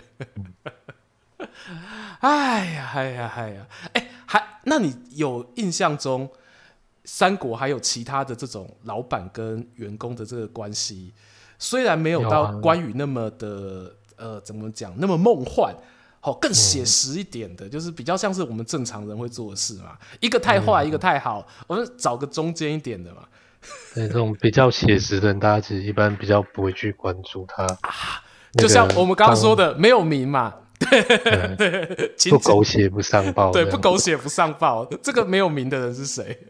[2.21, 6.29] 哎呀，哎呀，哎呀，哎，还那你有印象中？
[7.13, 11.13] 三国还有其他的这种老板跟员工的这个关系，
[11.59, 15.75] 虽然没有到关羽那么的呃，怎么讲那么梦幻，
[16.21, 19.97] 好更写实一点的，就是比较像是我们正常人会做的事嘛。
[20.21, 23.23] 一个太坏，一个太好，我们找个中间一点的嘛。
[23.93, 27.67] 对，这种比较写实的人，大家其实一般比较不会去关注他。
[28.53, 31.03] 就像我们刚刚说的，没有名嘛，对
[31.57, 36.47] 对，不狗血不上报，对，不狗血不上报，这个没有名的人是谁？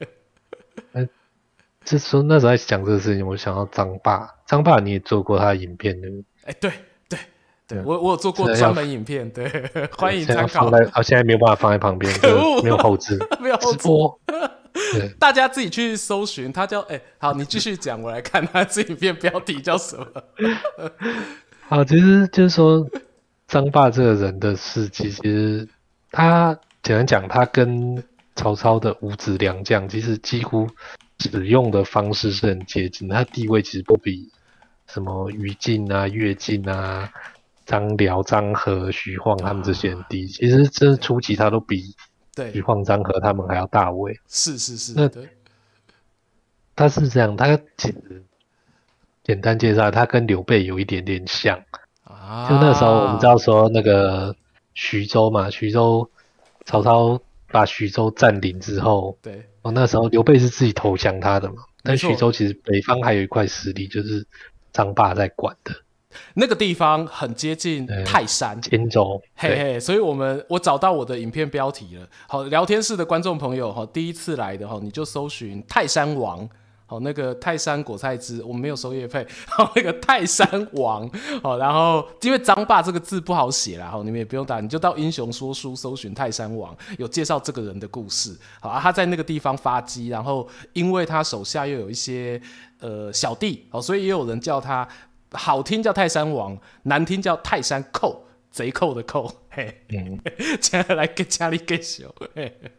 [1.82, 6.26] 哎，就说那时候在讲这个事情，我想到张爸，张爸你也做过他的影片对不对？
[6.46, 6.72] 哎，对
[7.10, 7.20] 对
[7.68, 9.50] 对，我我有做过专门影片，对，
[9.98, 10.72] 欢迎参考。
[10.92, 12.14] 好，现在没有办法放在旁边，
[12.64, 14.20] 没有后置， 没有后直播。
[15.20, 20.06] 大家自己去搜寻，他叫哎、欸，好，你继续讲，我来看他这影片标题叫什么。
[21.68, 22.86] 好，其实就是说
[23.48, 25.68] 张霸这个人的事迹，其实
[26.12, 28.02] 他简单讲，他跟
[28.36, 30.68] 曹操的五子良将，其实几乎
[31.22, 34.30] 使用的方式是很接近，他地位其实不比
[34.88, 37.12] 什么于禁啊、乐进啊。
[37.64, 41.96] 张辽、张合、徐晃他们这些人低，啊、其实这初期他都比
[42.52, 44.20] 徐晃、张合他们还要大位。
[44.28, 45.10] 是是是，那
[46.76, 48.26] 他是这样，他其实
[49.24, 51.58] 简单介绍，他跟刘备有一点点像。
[52.04, 54.36] 啊，就那时候我们知道说那个
[54.74, 56.10] 徐州嘛，徐州
[56.66, 57.22] 曹操
[57.52, 64.26] 把徐州占领之后，对，哦，那时候刘备是自己投降他的嘛，但徐州其实北方还有一块实力，就是
[64.72, 65.74] 张霸在管的。
[66.34, 72.06] 那个地方很接近泰山，荆州，嘿嘿，所以我们我找到我的影片标题了。
[72.28, 76.48] 好，聊天室的观众朋友哈，第一次来的哈，你就搜寻泰山王，
[76.92, 81.10] 哦，那个泰山果菜汁，我们没有收业配，好，那个泰山王，
[81.42, 92.42] 好，然后因为张霸这个字不好写啦，好，你们也不用打，你就到英雄说书搜寻泰山王，有介绍这个人的故事，好啊，他在那个地方发迹，然后因为他手下又有一些
[92.82, 94.88] 呃小弟，好，所以也有人叫他。
[95.34, 98.22] 好听叫泰山王，难听叫泰山寇，
[98.52, 99.34] 贼寇的寇。
[99.50, 100.20] 嘿，嗯，
[100.62, 102.14] 接下来跟家里更小。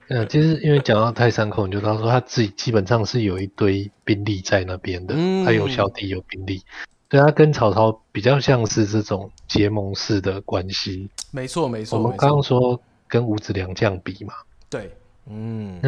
[0.08, 6.62] 嗯，其实因为讲到泰山寇，你就知道说他自己基本上是有一堆兵力在那边的，嗯、他有小弟有兵力，
[7.10, 11.10] 所以他跟曹操比较像是这种结盟式的关系。
[11.30, 11.98] 没错，没错。
[11.98, 14.34] 我们刚刚说跟五子良将比嘛，
[14.70, 14.94] 对，
[15.26, 15.80] 嗯，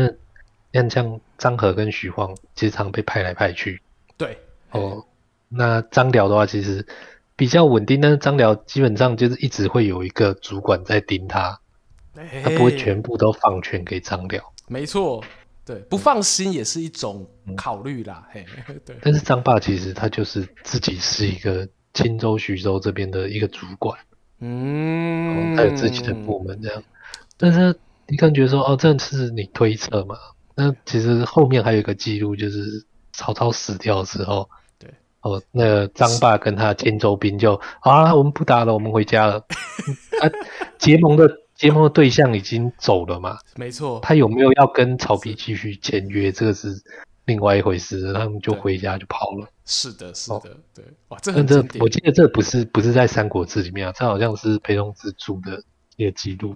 [0.72, 3.80] 那像张合跟徐晃，经常被派来派去。
[4.16, 4.38] 对，
[4.70, 5.04] 哦。
[5.56, 6.84] 那张辽的话，其实
[7.36, 11.58] 比较稳定，但是张辽基本上就是一直会有一个主管在盯他，
[12.42, 14.42] 他不会全部都放权给张辽。
[14.68, 15.22] 没错，
[15.64, 18.26] 对，不放心也是一种考虑啦。
[18.30, 18.46] 嘿，
[18.86, 18.96] 对。
[19.02, 23.98] 但是张霸其实他就是自己是一个青州、徐州这边的一个主管，
[24.38, 26.82] 嗯，他有自己的部门这样。
[27.36, 27.76] 但是
[28.06, 30.16] 你感觉说，哦，这是你推测嘛？
[30.54, 34.48] 那其实后面还有一个记录，就是曹操死掉的时候。
[35.24, 39.36] 哦，那个张霸跟他荆州兵就好啊，我们不打了，我们回家了。
[40.20, 40.28] 啊，
[40.78, 43.38] 结盟的结盟的对象已经走了嘛？
[43.56, 43.98] 没错。
[44.02, 46.30] 他有没有要跟曹丕继续签约？
[46.30, 46.68] 这个是
[47.24, 48.12] 另外一回事。
[48.12, 49.48] 他们就回家就跑了。
[49.64, 50.84] 是的，是的，对。
[51.08, 55.62] 哇，这很这我记得这不是不是在《三国志》里面啊，这好像是裴松之主的
[55.96, 56.54] 一个记录。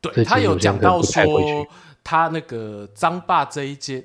[0.00, 1.64] 对，他有讲到说，
[2.02, 4.04] 他那个张霸这一届。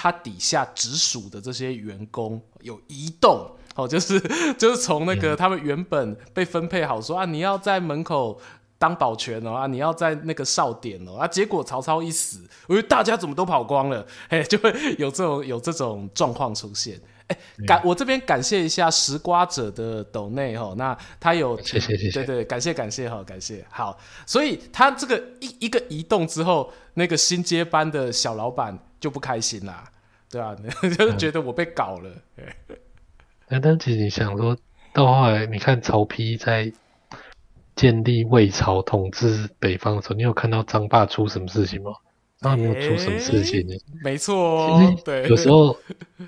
[0.00, 4.20] 他底下直属的这些员工有移动哦，就是
[4.56, 8.40] 就是从那个他们原本被分配好说啊，你要在门口
[8.78, 17.00] 当保全哦啊，你要在那个哨点哦啊，结果曹操一死，我觉得大家怎么都跑光了，嘿，就会有这种有这种状况出现。
[17.28, 28.78] 哎，感我这边感谢一下食瓜者的抖内哈，那他有谢 谢谢谢，对对，感谢感谢哈，感谢好，所以他这个一一个移动之后，那个新接班的小老板。
[29.00, 29.84] 就不开心啦，
[30.28, 30.56] 对啊，
[30.98, 32.10] 就是觉得我被搞了。
[33.48, 34.56] 嗯、但其实你想说
[34.92, 36.72] 到后来，你看曹丕在
[37.76, 41.92] 建立魏朝统治北方的时候，你有看到张霸出什么事情吗？
[42.40, 43.74] 他没有出什么事情呢？
[43.74, 45.28] 欸、没错、哦，对。
[45.28, 45.76] 有时候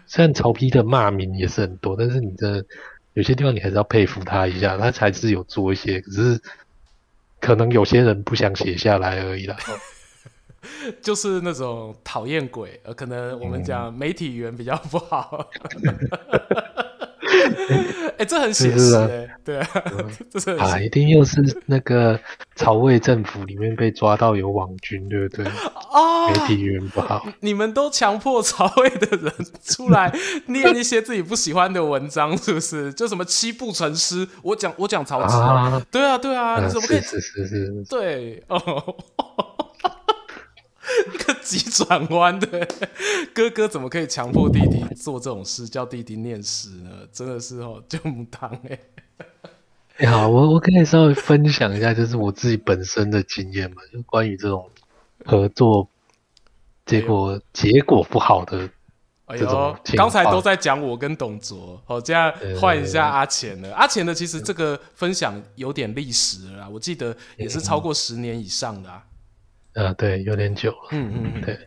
[0.06, 2.64] 虽然曹丕的骂名也是很多，但是你的
[3.14, 6.40] 有些地方你还是要佩服他一下，他才是有做一些，可是
[7.40, 9.56] 可能有些人不想写下来而已啦。
[11.00, 15.48] 就是那种讨厌鬼，呃，可能我们讲媒体语言比较不好。
[18.18, 22.18] 哎、欸，这很写实哎、欸，对啊，嗯、 这是啊，一定又是那个
[22.56, 25.46] 曹魏政府里面被抓到有网军，对不对？
[25.46, 29.32] 啊，媒体人不好，你们都强迫曹魏的人
[29.64, 30.12] 出来
[30.46, 32.92] 念一些自己不喜欢的文章，是不是？
[32.92, 37.00] 就什么七步成诗，我讲我讲曹植，啊对啊对啊，你怎么可以？
[37.00, 38.96] 是是是是，对哦。
[41.14, 42.68] 一个急转弯的
[43.34, 46.90] 哥哥怎么可以强迫弟弟做这种事，叫弟弟念诗呢？
[47.12, 48.78] 真的是哦，就母汤哎。
[49.98, 54.68] 你好，我我可以稍微分享一下，就是我自己本身的经验嘛，就关于这种
[55.26, 55.86] 合作
[56.86, 58.66] 结果结果不好的
[59.28, 59.76] 这种。
[59.96, 63.74] 刚才都在讲我跟董卓，好，这样换一下阿钱了。
[63.74, 69.04] 阿钱的其实这个分享有点历史了啦，我记得也是超过十年以上的啊。
[69.74, 70.88] 啊，对，有点久了。
[70.92, 71.58] 嗯嗯嗯，对。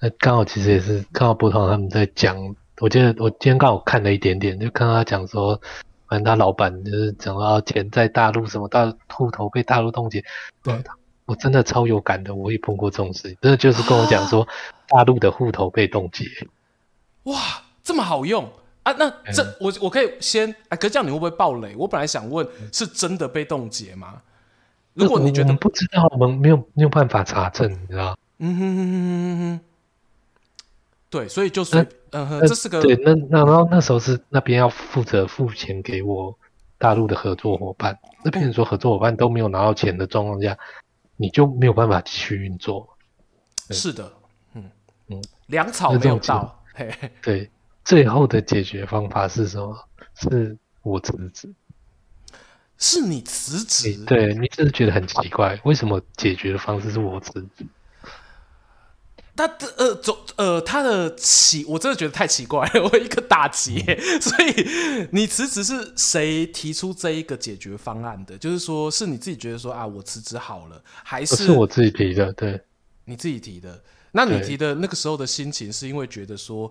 [0.00, 2.36] 那刚好其实也是看到波涛他们在讲，
[2.80, 5.60] 我记得我今天刚好看了一点点，就看到他讲说，
[6.06, 10.22] 反正他老板就是讲到钱在大陆什么大户头被大陆冻结，
[10.62, 10.80] 对，
[11.24, 14.46] 我真的超有感的，我也碰过这种事情，真的就是跟我讲说，
[14.86, 16.24] 大陆的户头被冻结。
[17.24, 17.36] 哇，
[17.82, 18.48] 这么好用
[18.84, 18.92] 啊？
[18.92, 21.74] 那这、嗯、我我可以先哎，可是这样你会不会爆雷？
[21.76, 24.22] 我本来想问，是真的被冻结吗？
[24.98, 28.18] 如果你觉得不知道，我们没有没有办法查证，你知道？
[28.38, 29.60] 嗯哼哼哼哼哼。
[31.10, 36.36] 对，所以就是，嗯哼，这是个对，那那然后那时候是那边要负责付钱给我
[36.76, 40.58] 大陆的合作伙伴，那边说合作伙伴都没有拿到钱的状况下，
[41.16, 42.86] 你就没有办法继续运作。
[43.70, 44.12] 是的，
[44.54, 44.70] 嗯
[45.06, 47.50] 嗯，粮草没有到，嘿嘿， 对，
[47.84, 49.74] 最后的解决方法是什么？
[50.14, 51.50] 是我辞职。
[52.78, 54.04] 是你辞职？
[54.06, 57.66] 对，你只是觉得很奇怪，为什么解决的方式是我辞职？
[59.34, 63.80] 他的呃总呃他的奇，我真的觉得太奇怪了， 我一个大结。
[63.86, 68.36] 嗯、 所以你辞职是谁提出这一个解决方案的？
[68.36, 72.32] 就是说是你自己觉得说啊，我辞职好了，还是是我自己提的？
[72.32, 72.60] 对，
[73.04, 73.80] 你自己提的。
[74.10, 76.68] 那你提的那个时候的心情，是因为觉得说，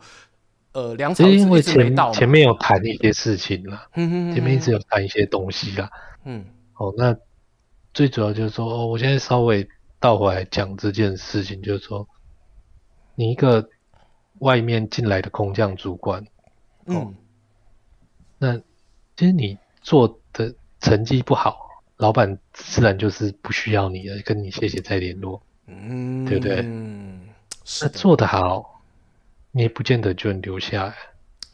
[0.77, 5.89] 呃，粮草是因为前前面有谈一些事情了，嗯前面一直有谈一些东西啦，
[6.23, 7.17] 嗯，哦，那
[7.95, 9.67] 最主要就是说，哦，我现在稍微
[9.99, 12.07] 倒回来讲这件事情，就是说。
[13.19, 13.67] 你一个
[14.41, 16.21] 外面进来的空降主管，
[16.85, 17.15] 哦、嗯，
[18.37, 18.55] 那
[19.15, 21.57] 其实你做的成绩不好，
[21.95, 26.61] 老板自然就是不需要你了，跟你谢谢再联络，嗯，对不对？
[26.63, 27.27] 嗯，
[27.81, 28.76] 那做得好，
[29.57, 30.93] 你也不见得就能留下来，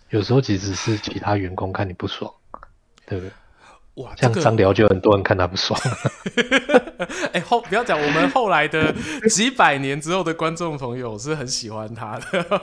[0.10, 2.30] 有时候其实是其他员工看你不爽，
[3.08, 3.32] 对不对？
[4.04, 5.80] 哇，像张辽就很多人看他不爽。
[7.32, 8.94] 哎、欸，后不要讲，我们后来的
[9.30, 12.62] 几百年之后的观众朋友是很喜欢他的。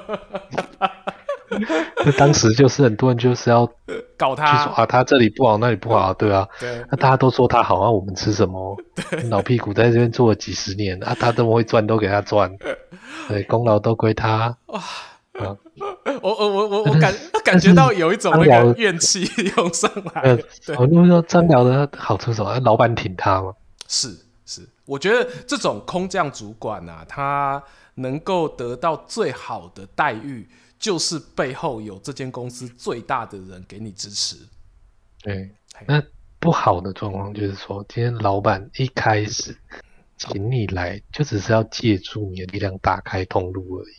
[2.05, 3.67] 那当时就是很多人就是要
[4.19, 6.47] 搞他，就说啊，他这里不好，那里不好，对啊。
[6.61, 6.85] 对。
[6.91, 8.77] 那大家都说他好，啊我们吃什么？
[9.31, 12.55] 老屁股在这边做了几十年，啊，他这么会赚，都给他赚。
[13.29, 14.55] 对，功劳都归他。
[14.67, 14.83] 哇。
[15.35, 15.59] 我
[16.23, 17.15] 我我我我感
[17.45, 19.25] 感觉到有一种那个怨气
[19.57, 20.23] 涌上来。
[20.23, 20.39] 呃，
[20.77, 23.55] 我就说张辽的好出手，老板挺他吗。
[23.87, 24.09] 是
[24.45, 27.63] 是，我觉得这种空降主管啊，他
[27.95, 34.37] 能够得到最好的待遇，就是背后有这间公司最大的人给你支持。
[35.23, 35.51] 对，
[35.87, 36.03] 那
[36.39, 39.57] 不好的状况就是说，今天老板一开始
[40.19, 43.95] 请你来，就只是要借助你的力量打开通路而已。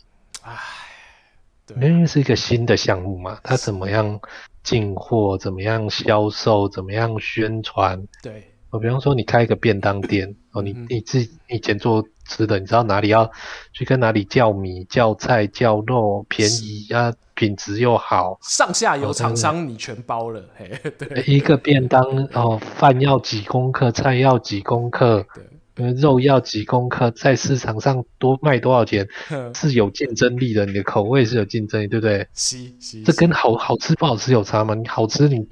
[1.76, 1.86] 唉。
[1.86, 4.20] 因为是一个新的项目嘛，它怎么样
[4.62, 8.06] 进货，怎么样销售，怎么样宣传？
[8.22, 13.30] 对，我比方说你开一个便当店哦，你你自己以前做吃的，你知道哪里要
[13.72, 22.02] 去跟哪里叫米、叫菜、叫肉，便宜啊，品质又好，上下游厂商你全包了，嘿，对，一个便当
[22.32, 25.26] 哦，饭要几公克，菜要几公克，
[25.74, 25.92] 对。
[25.92, 29.06] 肉要几公克，在市场上多卖多少钱，
[29.54, 30.66] 是有竞争力的。
[30.66, 32.26] 你的口味是有竞争力，对不对？
[32.34, 33.02] 是是。
[33.02, 34.74] 这跟好好吃不好吃有差吗？
[34.74, 35.46] 你好吃，你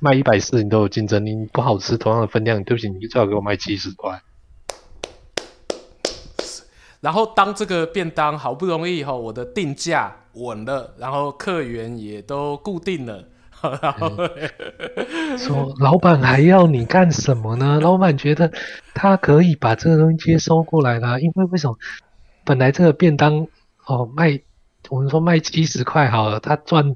[0.00, 4.20] 卖一百四，你都有竞争力；你不好吃，同样的分量，对不起，你最好给我卖七十块。
[7.00, 13.28] 然后当这个便当好不容易以后，我的定价稳了，然后客源也都固定了。
[13.82, 17.80] 然后、嗯、说老板还要你干什么呢？
[17.80, 18.52] 老板觉得
[18.94, 21.76] 他可以把这个东西接收过来啦，因为为什么？
[22.44, 23.46] 本来这个便当
[23.86, 24.40] 哦卖，
[24.88, 26.94] 我们说卖七十块好了，他赚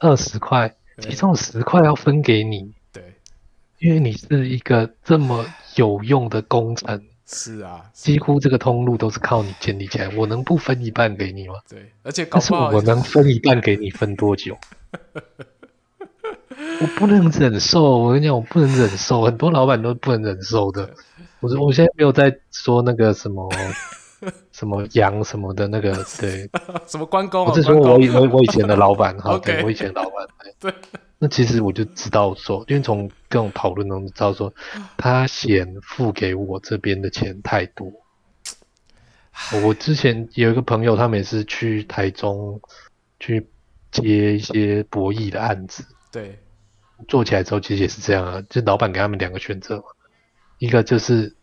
[0.00, 2.72] 二十块，其中十块要分给你。
[2.92, 3.02] 对，
[3.78, 5.44] 因为你是一个这么
[5.76, 7.02] 有用的工程。
[7.26, 11.54] 是啊，几乎这个通路都是靠你建立起来，我能不分一半给你吗？
[11.68, 14.56] 对，而且告诉我能分一半给你，分多久？
[16.80, 20.88] 我不能忍受，我跟你讲，我不能忍受，很多老板都不能忍受的。
[21.40, 23.48] 我说，我现在没有在说那个什么
[24.52, 26.48] 什么羊什么的那个，对，
[26.86, 30.26] 什么关公，我是说我以我我以前的老板哈，对，我以前的老板，
[30.58, 30.72] 对。
[31.18, 34.52] 那其实我就知道说，因为从各种讨论中知道说，
[34.98, 37.90] 他嫌付给我这边的钱太多。
[39.62, 42.60] 我之前有一个朋友，他每次去台中
[43.18, 43.46] 去
[43.90, 46.38] 接一些博弈的案子，对。
[47.08, 49.84] 做起来之后其实也是这样啊，就老板给他们两个选择嘛，
[50.58, 51.34] 一个就是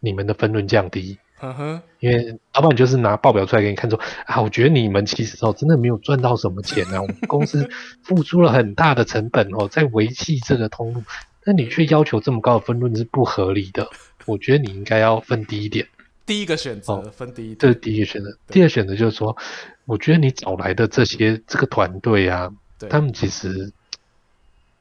[0.00, 7.68] 你们的分润降低，嗯哼，因为老板就是拿报表出来给你看说啊，我觉得你们其实哦真的没有赚到什么钱啊，我们公司
[8.02, 11.02] 付出了很大的成本哦在维系这个通路，
[11.44, 13.88] 但你却要求这么高的分润是不合理的，
[14.26, 15.86] 我觉得你应该要分低一点。
[16.26, 18.36] 第一个选择分低一点，这是第一个选择。
[18.48, 19.36] 第二选择就是说，
[19.84, 22.50] 我觉得你找来的这些这个团队啊，
[22.90, 23.72] 他们其实。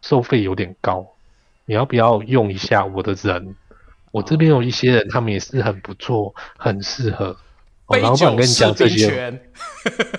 [0.08, 1.04] 收费有点高，
[1.66, 3.56] 你要不要用一下我的人？
[4.12, 7.36] 我这边有一些人，他们也是很不错，很适合。
[7.88, 9.42] 哦、老板跟你讲这些，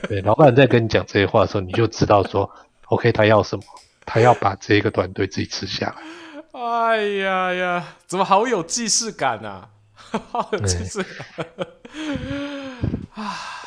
[0.09, 2.51] 对，老板在跟你讲这些话的时候，你就知道说
[2.87, 3.63] ，OK，他要什么，
[4.05, 6.61] 他要把这个团队自己吃下来。
[6.61, 9.69] 哎呀呀，怎么好有既视感啊！
[10.33, 11.47] 好有既视感。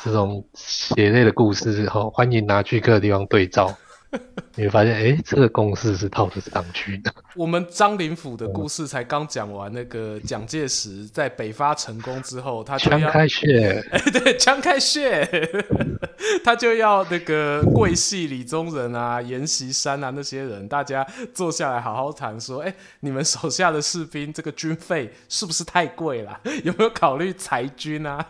[0.04, 3.74] 这种血泪的故事，好，欢迎拿去各个地方对照。
[4.56, 7.14] 你会发现，哎、欸，这个公式是套得上去的。
[7.36, 15.48] 我们张灵甫的故事才刚讲完，那个蒋介石在北伐成功之后，他就要枪开血，哎、欸，对，枪开血，
[16.44, 26.40] 他就要那个桂系李宗仁啊、阎锡山啊那些人，大家坐下来好好谈，说，哎、欸，你们手下的士兵这个军费是不是太贵了？
[26.64, 28.26] 有没有考虑裁军啊？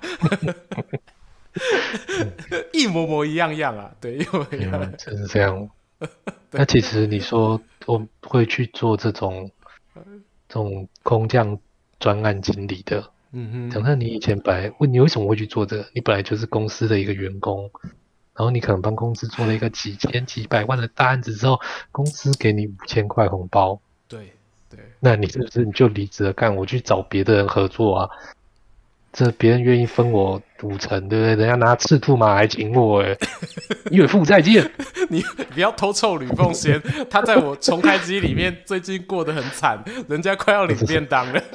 [2.72, 5.68] 一模模一样样啊，对，一模一样，嗯，就是这样。
[6.50, 9.50] 那其实你说我会去做这种
[10.48, 11.58] 这种空降
[11.98, 15.86] 专案经理的，嗯哼，讲真，你以前本来问你为什么会去做这个？
[15.94, 17.70] 你本来就是公司的一个员工，
[18.34, 21.60] 然后你可能帮公司做了一个几千几百万的大案子之后，
[21.92, 24.32] 公司给你五千块红包，对
[24.70, 26.56] 对，那你是不是你就离职了干？
[26.56, 28.10] 我去找别的人合作啊？
[29.12, 31.34] 这别人愿意分我五成，对不对？
[31.34, 33.16] 人家拿赤兔马来请我，哎，
[33.90, 34.70] 岳父再见。
[35.08, 35.20] 你
[35.52, 36.80] 不要偷臭吕奉先，
[37.10, 41.42] 他在我重开机里面最近过得很惨，人家快要领便当了。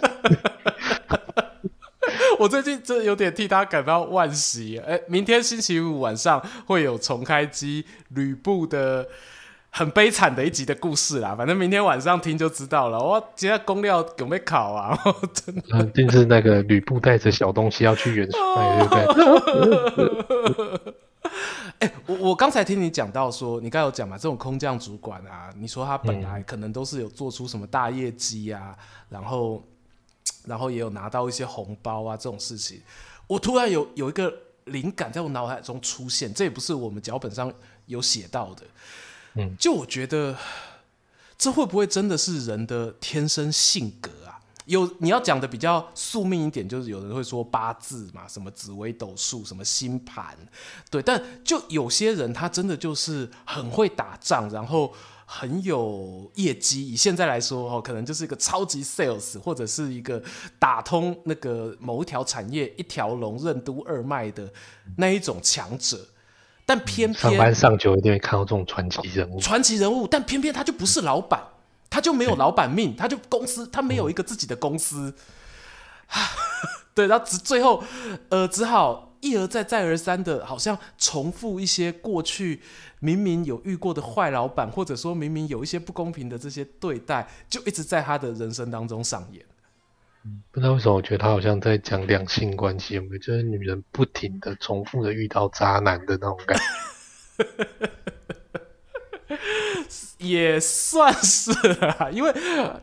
[2.40, 4.82] 我最近真的有点替他感到惋惜。
[4.86, 9.08] 哎，明天星期五晚上会有重开机吕布的。
[9.78, 12.98] 很悲惨的一集的故事啦，反正明天晚上听就知道了。
[12.98, 14.98] 我今天工料有没有考啊，
[15.36, 15.62] 真的。
[15.70, 18.96] 肯定是那个吕布带着小东西要去元帅，对不
[20.80, 20.94] 对？
[21.80, 28.74] 哎，我我刚才听你讲到说，你刚有讲嘛，这种空降主管啊，你说他本来可能都是有做出什么大业绩啊，
[29.10, 29.62] 然后
[30.46, 32.80] 然后也有拿到一些红包啊这种事情。
[33.28, 37.52] 我突然有有一个灵感在我脑海中出现，这也不是我们脚本上
[37.88, 38.64] 有写到的。
[39.36, 40.38] 嗯，就我觉得，
[41.38, 44.40] 这会不会真的是人的天生性格啊？
[44.66, 50.36] 有你要讲的比较宿命一点，就是有人会说八字嘛，什么紫微斗数，什么星盘，
[50.90, 51.04] 对。
[51.04, 54.92] 但就有些人他真的就是很会打仗，然后
[55.26, 56.90] 很有业绩。
[56.94, 60.24] 以现在来说哦，可能就是一个超级 sales，或者是一个
[60.58, 64.52] 打通那个某一条产业一条龙、任督二脉的
[64.98, 66.08] 那一种强者。
[66.66, 71.40] 但偏偏上班上久一定会看到这种传奇人物，传奇人物，但偏偏他就不是老板，
[71.90, 75.14] 他就没有老板命，他就公司，他没有一个自己的公司，
[76.08, 76.22] 嗯、
[76.96, 77.84] 对，然后只最后，
[78.30, 82.62] 呃，只好一而再再而三的，好像重复一些过去
[83.00, 89.46] 明明有遇过的坏老板，或者说明明有一些不公平的这些对待，就一直在他的人生当中上演。
[90.52, 93.18] 不知道为什么，我觉得他好像在讲两性关系，有没有？
[93.20, 96.58] 就是女人不停的重复的遇到渣男的那种感
[99.28, 99.38] 觉，
[100.26, 101.52] 也算是
[101.82, 102.10] 啊。
[102.10, 102.34] 因为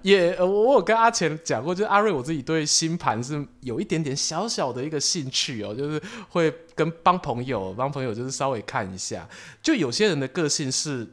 [0.03, 9.29] 也我有跟阿钱讲过，就是阿瑞我自己对星盘是有一点点小小的一个兴趣哦，就是会跟帮朋友帮朋友就是稍微看一下，
[9.61, 11.09] 就有些人的个性是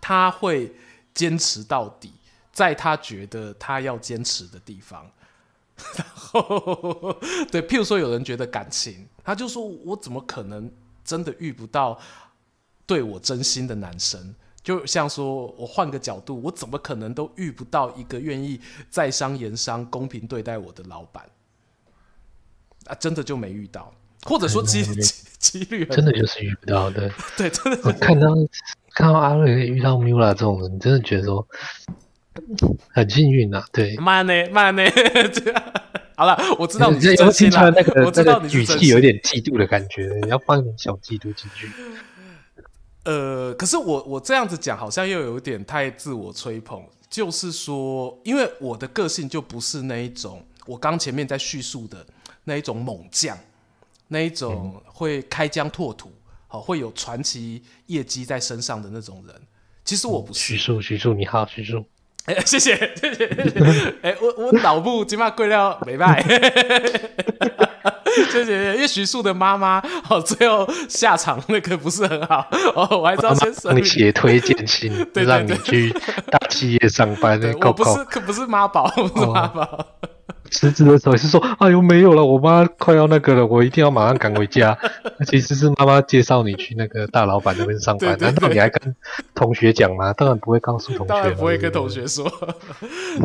[0.00, 0.72] 他会
[1.14, 2.12] 坚持到底。
[2.54, 5.10] 在他觉得他要坚持的地方，
[5.98, 7.12] 然后
[7.50, 10.70] 对，譬如说有人觉得感情，他就说：“我怎么可能
[11.04, 11.98] 真的遇不到
[12.86, 21.28] 对我真心的男生？”就像说我换个角度，我怎么可能都遇不到一个愿意在商言商、公平对待我的老板？
[22.86, 23.92] 啊，真的就没遇到，
[24.22, 24.84] 或者说几
[25.38, 27.10] 几率真的就是遇不到的。
[27.36, 27.80] 对，真的。
[27.82, 28.28] 我看到
[28.94, 31.46] 看到阿瑞遇到 Mula 这种人，你真的觉得说。
[32.92, 33.96] 很幸运呐，对。
[33.96, 34.82] 慢呢，慢呢，
[36.16, 37.70] 好了，我知道你是真心了。
[37.70, 41.70] 那个、我知道你语气有点嫉妒的感觉，你要放一点小嫉妒进去。
[43.04, 46.82] 呃，可是我我这样子讲，好像又有点太自我吹捧。
[47.10, 52.04] 就是说，因为我的个性就不是那一种，我刚前面在叙述的
[52.42, 53.38] 那一种猛将，
[54.08, 56.10] 那一种会开疆拓土，
[56.48, 59.36] 好会有传奇业绩在身上的那种人。
[59.84, 60.40] 其实我不是。
[60.40, 61.84] 徐庶，徐庶，你好，徐庶。
[62.26, 63.94] 哎、欸，谢谢，谢谢，谢谢。
[64.02, 66.22] 哎、欸，我我脑部起码贵料没卖。
[68.32, 73.76] 谢谢，因为徐庶的妈妈哦，最后下场那个不是很好哦，我还知道先生。
[73.76, 75.90] 你写推荐信， 对，让你去
[76.30, 77.38] 大企业上班。
[77.60, 79.86] 我不是，可不是妈宝，不是妈宝。
[80.54, 84.78] 辞职的时候也是说，哎呦没有了，我妈快要那个了，我一定要马上赶回家。
[85.26, 88.94] 其实是妈妈介绍你去那个大老板那边上班，对对对，难道你还跟
[89.34, 90.12] 同学讲吗？
[90.12, 92.30] 当然不会告诉同学，当然不会跟同学说。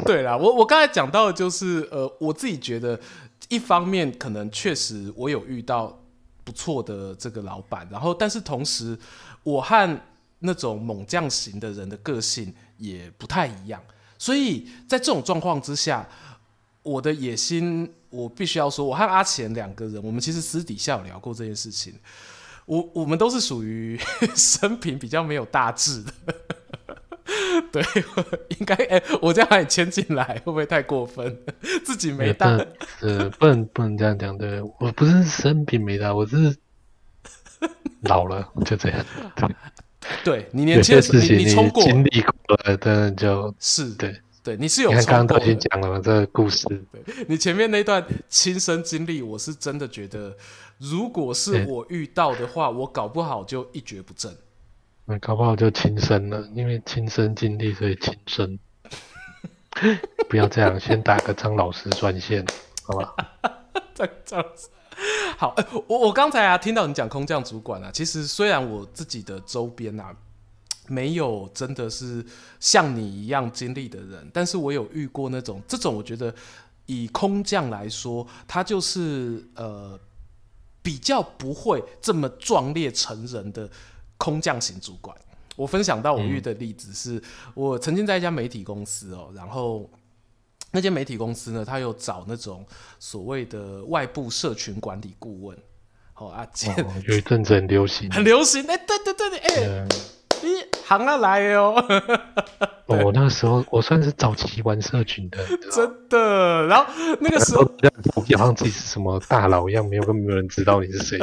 [0.05, 2.99] 对啦，我我刚才讲到的就是，呃，我自己觉得，
[3.47, 5.97] 一方面可能确实我有遇到
[6.43, 8.97] 不错的这个老板，然后但是同时，
[9.43, 9.99] 我和
[10.39, 13.80] 那种猛将型的人的个性也不太一样。
[14.17, 16.05] 所以在这种状况之下，
[16.84, 21.93] 我的野心，我必须要说，我和阿钱两个人，我们其实私底下有聊过这件事情。
[22.65, 23.99] 我我们都是属于
[24.36, 26.13] 生平比较没有大志的，
[27.71, 27.84] 对，
[28.59, 31.36] 应该哎、欸，我这样把你牵进来，会不会太过分？
[31.84, 32.47] 自己没大，
[33.01, 36.55] 呃，不能不能这样讲，对，我不是生平没大，我是
[38.01, 39.05] 老了，就这样。
[40.23, 44.15] 对对你年轻的时候，你你冲过经历过了，当然就是对
[44.50, 44.89] 对，你是有。
[44.89, 46.68] 你看刚刚都已经讲了嘛，这个故事。
[46.91, 50.36] 对，你前面那段亲身经历，我是真的觉得，
[50.80, 54.36] 如果是我遇到的话，我搞不好就一蹶不振。
[55.06, 58.58] 那搞不好就轻生了，因为亲身经历，所以轻生。
[60.28, 62.43] 不要这样，先打个张老师专线，
[62.82, 63.16] 好吧？
[63.93, 64.43] 张张。
[65.38, 70.12] 好，欸、我我刚才啊听到你讲空降主管啊，其实虽然我自己的周边啊
[70.90, 72.26] 没有真的是
[72.60, 76.34] 像你一样经历的人，但是我有遇过那种这种，我觉得
[76.88, 79.98] 以空降来说，他就是呃
[80.82, 83.70] 比较不会这么壮烈成人的
[84.18, 85.16] 空降型主管。
[85.56, 87.22] 我分享到我遇的例子是，
[87.54, 89.90] 我曾经在一家媒体公司哦，然后。
[90.72, 92.64] 那间媒体公司呢，他有找那种
[93.00, 95.58] 所谓的外部社群管理顾问，
[96.14, 99.88] 好、哦、啊，哦、有一阵子很流行， 很流行，哎、欸，对对对，哎、欸，
[100.42, 100.50] 你
[100.86, 101.74] 行了来哦，
[102.86, 105.38] 我、哦、那个时候我算是早期玩社群的，
[105.72, 106.86] 真的，然后
[107.20, 107.64] 那个时候
[108.38, 111.20] 好像自己是什么大佬一样，没有根本没有人知道你是谁，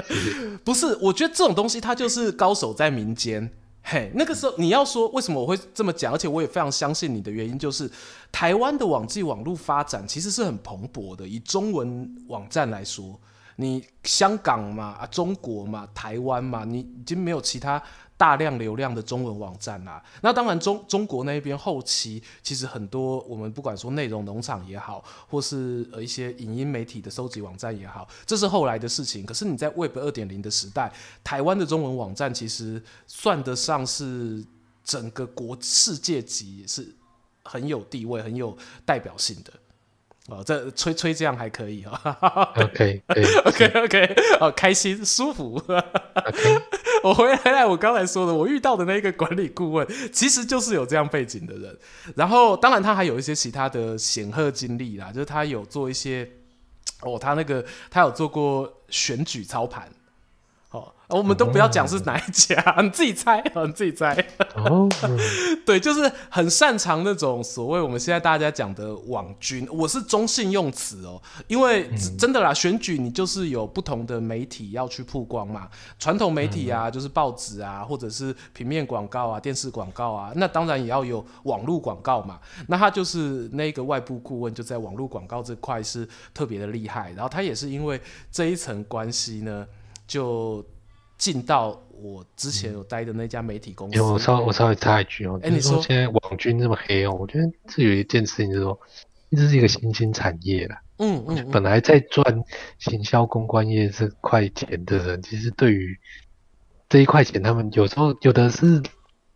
[0.65, 3.51] 不是，我觉得这种东西它就是高手在民间。
[3.89, 7.89] 嘿，那个时候你要说为什么我会这么讲，而且我也非常相信你的原因，就是
[8.33, 11.27] 台湾的网际网络发展其实是很蓬勃的。
[11.27, 13.17] 以中文网站来说，
[13.55, 17.81] 你香港嘛，啊，中国嘛，台湾嘛，你已经没有其他。
[18.17, 29.27] 大量流量的中文网站啦、啊，那当然中中国那边后期其实很多，我们不管说内容农场也好，或是呃一些影音媒体的收集网站也好，这是后来的事情。
[29.27, 30.91] 可是你在 Web 二点零的时代，
[31.23, 34.43] 台湾的中文网站其实算得上是
[34.83, 36.89] 整个国世界级，是
[37.45, 39.53] 很有地位、很有代表性的。
[40.29, 42.53] 哦，这吹吹这样还可以哈。
[42.57, 45.63] OK，OK，OK，OK， 哦，开心舒服。
[47.03, 51.79] 我回来，我刚才说的，我遇到的那个管理顾问，其实就是有这样背景的人。
[52.15, 56.29] 然后，当然他还有一些其他的显赫经历啦，就是他有做一些，
[57.03, 59.89] 哦，他那个他有做过选举操盘。
[61.09, 64.13] 我们都不要讲是哪一家，哦、 你自己猜， 你自己猜。
[64.57, 64.89] 哦，
[65.65, 71.89] 对，就是很擅长那种所谓我们现在大家讲的网军，我是中性用词哦，因为
[72.19, 82.41] 真的啦，选举你就是有不同的媒体要去曝光嘛，传统媒体啊，就是报纸啊，或者是平面广告啊、电视广告啊，那当然也要有网络广告嘛。
[82.67, 88.01] 那他就是那个外部顾问，就在网络广告这块是特别的厉害，然后他也是因为
[88.33, 89.65] 这一层关系呢，
[90.09, 90.65] 就。
[91.19, 98.79] 进到我之前有待的那家媒体公司，嗯、我稍我稍微插一句哦，哎、欸，你说现在网军这么黑哦，我觉得这有一件事情就是说，
[99.31, 100.81] 这是一个新兴产业啦。
[100.99, 102.25] 嗯嗯，嗯，本来在赚
[102.79, 105.99] 行销公关业这块钱的人，其实对于
[106.89, 108.83] 这一块钱，他们有时候有的是。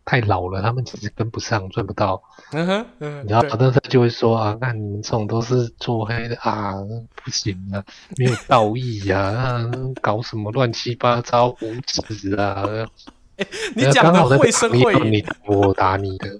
[0.03, 2.21] 太老了，他们其实跟不上，赚不到。
[2.51, 6.73] 嗯哼，嗯，然后但是他就会说啊，那你们这种都是做黑的啊，
[7.15, 7.83] 不行啊，
[8.17, 9.71] 没有道义呀、啊啊，
[10.01, 12.63] 搞什么乱七八糟无耻啊！
[13.37, 16.39] 欸、 你讲的绘声绘影，你我打你的，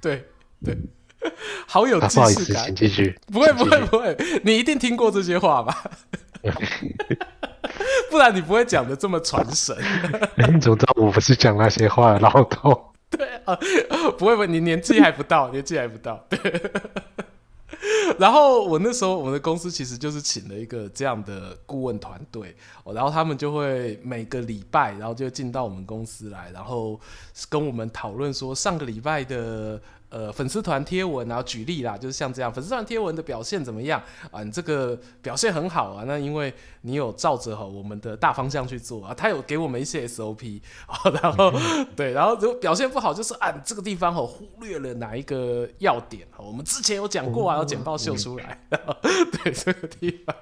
[0.00, 0.24] 对
[0.64, 0.78] 对，
[1.66, 3.18] 好有、啊、不好意思，请继续。
[3.32, 5.90] 不会不会不会，你一定听过这些话吧？
[8.10, 9.76] 不然你不会讲的这么传神。
[10.52, 12.92] 你怎么知道我不是讲那些话的老头？
[13.10, 13.54] 对啊，
[14.18, 16.24] 不会不会，你年纪还不到，年纪还不到。
[16.28, 16.38] 对。
[18.18, 22.54] 然后我那时候我们的公司其实就是请了一个这样的顾问团队，
[22.92, 27.00] 然后他们就会每个礼拜，然后就进到我们公司来，然后
[27.48, 29.80] 跟我们讨论说上个礼拜的。
[30.12, 33.98] 呃，粉丝团贴文，然后举例啦，就是像这样，粉丝团贴文的表现怎么样
[34.30, 34.42] 啊？
[34.42, 36.52] 你这个表现很好啊，那因为
[36.82, 41.50] 你有照着哈我们的大方向去做啊，他有给我们一些 SOP，啊然后
[41.96, 48.60] 对，然后如果表现不好，就是啊，这个地方哦忽略了哪一个要点，我们之前有讲过啊，要简报秀出来，
[49.42, 50.36] 对这个地方，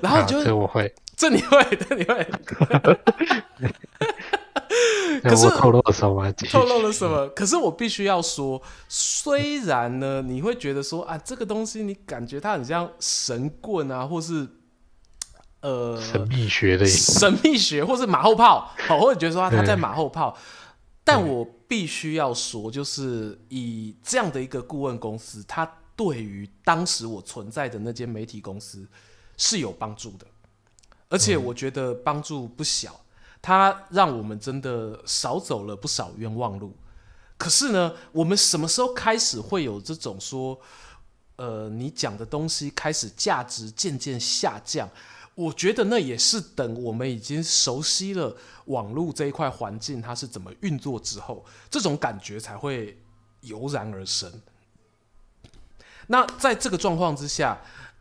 [0.00, 2.24] 然后就这我会，这你会，这你会。
[5.22, 6.32] 可是我透露了什么？
[6.50, 7.28] 透露了什么？
[7.30, 14.46] 可是我必须要说，虽然呢，你会觉得说啊，这个东西你感觉它很像神棍啊，或是
[15.60, 20.36] 呃神秘学的神秘学，或是马后炮，好，或者觉得说啊他在马后炮。
[21.02, 28.86] 但我必须要说，就是以这样的一个顾问公司，它对于当时我存在的那间媒体公司
[29.36, 30.26] 是有帮助的，
[31.08, 33.00] 而且我觉得帮助不小。
[33.42, 36.76] 它让我们真的少走了不少冤枉路，
[37.38, 40.60] 可是呢，我们什么时候开始会有这种说，
[41.36, 44.86] 呃，你讲的东西开始价值渐渐下降？
[45.34, 48.36] 我觉得那也是等我们已经熟悉了
[48.66, 53.02] 网络这一块环境它是怎么运作之后，这种感觉才会
[53.40, 54.30] 油然而生。
[56.08, 57.58] 那在这个状况之下，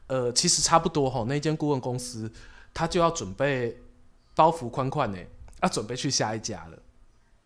[0.07, 2.29] 呃，其实差不多哈，那间顾问公司
[2.73, 3.81] 他就要准备。
[4.39, 5.17] 包袱宽宽呢，
[5.61, 6.79] 要准备去下一家了。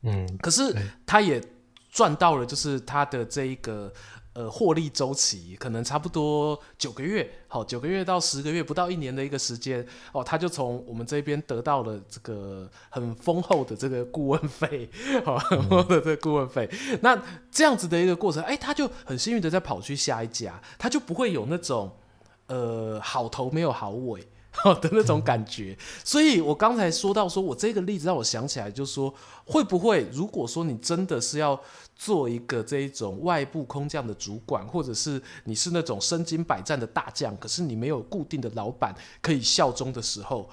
[0.03, 0.71] 嗯，可是
[1.07, 1.41] 他也
[1.89, 3.91] 赚到了，就是他的这一个
[4.33, 14.87] 呃获利周期，可能差不多九个月，好，九个月到十个月，不到一年的一个时间哦，他就从我们这边得到了这个很丰厚的这个顾问费，
[15.25, 16.69] 好， 很丰厚的这个顾问费。
[16.91, 17.19] 嗯、那
[17.49, 21.97] 这样子的一个过程，哎、欸，他就很幸运的在跑去下一家，他就不会有那种
[22.45, 24.27] 呃好头没有好尾。
[24.55, 29.13] 好的那种感觉，所以我刚才说到，说我这个例子让我想起来，就是说
[29.45, 31.59] 会不会，如果说你真的是要
[31.95, 40.47] 做一个这一种外部空降的主管，或者是你是那种身经百战的大将，可是你没有固定的老板可以效忠的时候，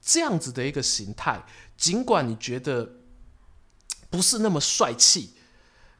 [0.00, 1.42] 这样子的一个形态，
[1.78, 2.88] 尽管你觉得
[4.10, 5.30] 不是那么帅气，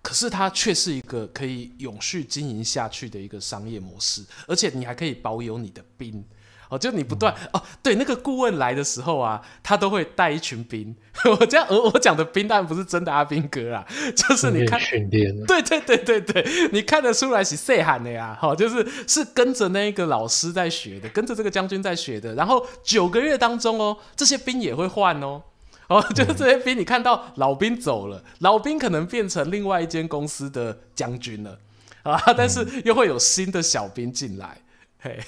[0.02, 6.22] 可是它却是一个可以永续经营下去的一个商业模式，而且你还可以保有你的兵。
[6.68, 10.94] 哦，就你不断、嗯、哦，对，那个顾问来的时候啊，他都会带一群兵。
[11.24, 18.36] 我这样，我我讲的兵当然不是真的阿兵哥啊，就是你看训练，对对对对对，你看得出来是谁喊的呀？
[18.40, 22.34] 好，就是是跟着那个老师在学的，跟着这个将军在学的。
[22.34, 25.42] 然后九个月当中哦，这些兵也会换哦，
[25.88, 31.58] 哦，就是这些兵，你看到老兵走了，老兵可能变成另外一间公司的将军了
[32.02, 34.58] 啊，但是又会有新的小兵进来。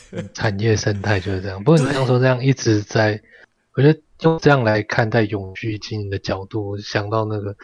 [0.35, 1.63] 产业生态就是这样。
[1.63, 3.21] 不过你刚说这样一直在，
[3.75, 7.55] 我觉得用这样来看待永续经营的角度，我想到那个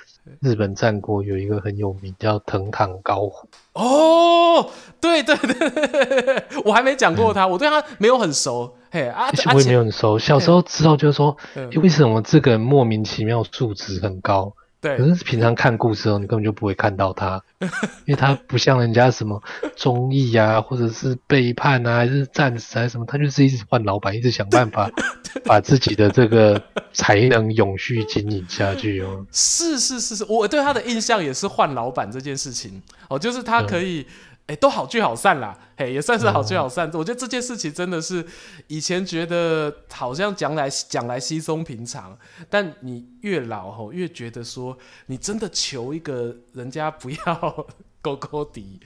[0.40, 3.48] 日本战国有一个很有名叫藤堂高虎。
[3.72, 8.76] 哦，对对对，我还没讲过他，嗯、我对他没有很熟。
[8.90, 10.16] 嘿啊，我也没有很熟。
[10.16, 11.36] 小时候知道就是说，
[11.82, 14.54] 为什么这个人莫名其妙素质很高？
[14.84, 17.42] 对，可是平常看故事哦，你根本就不会看到他，
[18.04, 19.42] 因为他不像人家什么
[19.74, 24.90] 忠义啊，或者是背叛啊，还是战死还是什么，他就是一直换老板，一直想办法
[25.46, 26.62] 把自己的这个
[26.92, 29.26] 才能永续经营下去哦。
[29.32, 34.06] 是是是是，我对他的印象也是换老板这件事情哦，就是他可以。
[34.46, 36.86] 哎、欸，都好聚好散啦，嘿，也算是好聚好散。
[36.90, 38.22] 嗯、我觉得这件事情真的是
[38.66, 42.18] 以前觉得好像讲来讲来稀松平常，
[42.50, 44.76] 但你越老吼越觉得说，
[45.06, 47.66] 你真的求一个人家不要
[48.02, 48.78] 勾勾底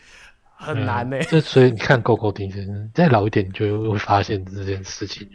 [0.55, 1.25] 很难呢、欸。
[1.25, 2.49] 这、嗯、所以你看勾勾敌，
[2.95, 5.29] 再老一点你就会发现这件事情，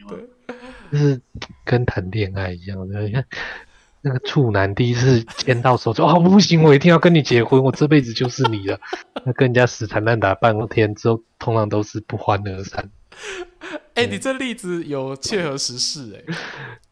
[0.89, 1.19] 就是
[1.65, 3.25] 跟谈恋爱一样的，你看。
[4.03, 8.77] 那个处男第一次牵到手就哦，不行，我一定要跟你结婚，我这辈子就是你了。
[9.23, 12.89] 那跟人家死缠烂打半天之后，通常都是不欢而散。
[13.93, 16.37] 哎、欸，你这例子有切合时事哎、欸。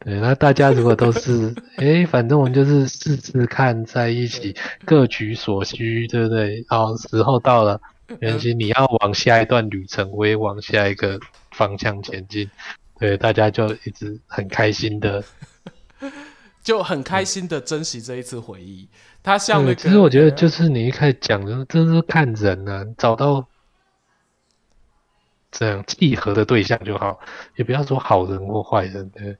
[0.06, 4.56] 对，那大家如果都是哎、欸，反正我们就是试试看在一起，
[4.86, 6.64] 各取所需，对不对？
[6.68, 7.78] 好，时候到了，
[8.20, 12.48] 原先你要往下一段旅程，我也往下一个方向前进。
[12.98, 15.22] 对，大家就一直很开心的。
[16.62, 18.88] 就很开心的珍惜这一次回忆。
[19.22, 23.46] 他像那个，其实我觉得就是你一开始讲的，真是看人啊，找到
[25.50, 27.20] 这样契合的对象就好，
[27.56, 29.08] 也不要说好人或坏人。
[29.10, 29.36] 对，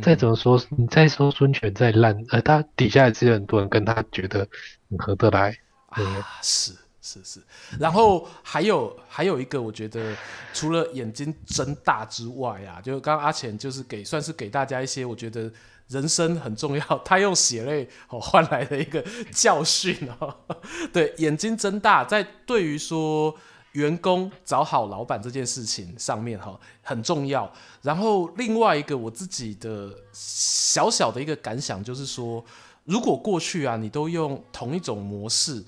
[0.00, 4.48] 再怎么说，你再说孙权再烂，呃，他底下也是有很多人跟他觉得
[4.90, 5.56] 很合得来。
[5.88, 6.00] 啊，
[6.42, 7.40] 是是是，
[7.78, 10.16] 然后还有还有一个，我觉得
[10.54, 15.52] 除了眼睛睁大之外啊，就刚刚阿浅就是给算是给大家一些我觉得
[15.92, 20.34] 人生很重要，他用血泪哦换来的一个教训哦。
[20.92, 23.34] 对，眼睛睁大，在对于说
[23.72, 27.52] 员工找好老板这件事情上面哈很重要。
[27.82, 32.44] 然后另外一个我自己的小小的一个感想就是说，
[32.84, 35.64] 如果过去啊你都用同一种模式。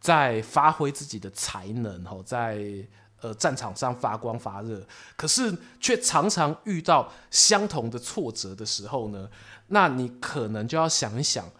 [0.00, 2.62] 在发挥自己的才能，在
[3.20, 4.80] 呃战场上发光发热，
[5.16, 9.28] 可是却常常遇到相同的挫折的时候呢，
[9.68, 11.50] 那你可能就要想一想，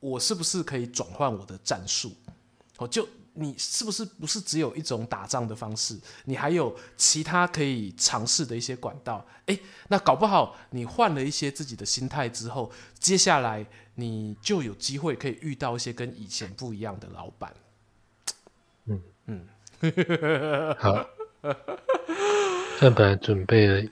[0.00, 2.12] 我是不是可以转换我的战术？
[2.78, 5.98] 哦，就你是不是不是只有一种打仗的方式？
[6.24, 9.26] 你还有其他可以尝试的一些管道？
[9.46, 17.54] 诶，那搞不好你换了一些自己的心态之后，接下来你就有机会可以遇到一些跟以前不一样的老板。
[18.86, 19.46] 嗯嗯，
[20.78, 21.06] 好。
[22.78, 23.88] 这本来准备了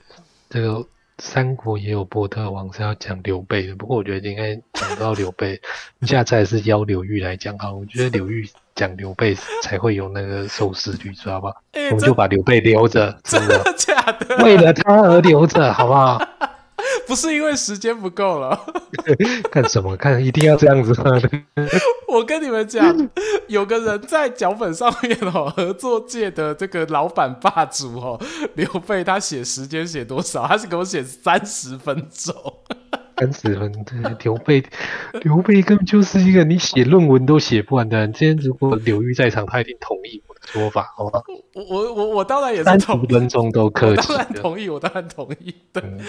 [0.49, 0.85] 这个
[1.17, 5.59] 三国也有波特王是要讲刘备的，不过我觉得应该讲到刘备，
[6.01, 7.73] 下次还是邀刘玉来讲好。
[7.73, 11.53] 我觉得刘玉讲刘备才会有那个收视率，知道吧？
[11.73, 14.35] 欸、我们就把刘备留着， 真的假的？
[14.43, 16.21] 为了他而留着，好不好？
[17.07, 18.59] 不是因为时间不够了，
[19.51, 19.95] 看什么？
[19.97, 21.11] 看一定要这样子吗？
[22.07, 22.95] 我跟你们讲，
[23.47, 28.19] 有个人在脚本上面哦，合作界的这个老板霸主哦，
[28.55, 30.45] 刘备他写时间写多少？
[30.47, 32.33] 他是给我写三十分钟。
[33.17, 34.63] 三十分钟，刘备，
[35.23, 38.11] 刘备根本就是一个你写论文都写不完的人。
[38.13, 41.21] 今天如果刘玉在场，他一定同意我的说法，好吧？
[41.53, 45.53] 我我我我当然也是同意分钟都可以，当然同意，我当然同意。
[45.71, 45.99] 对，嗯、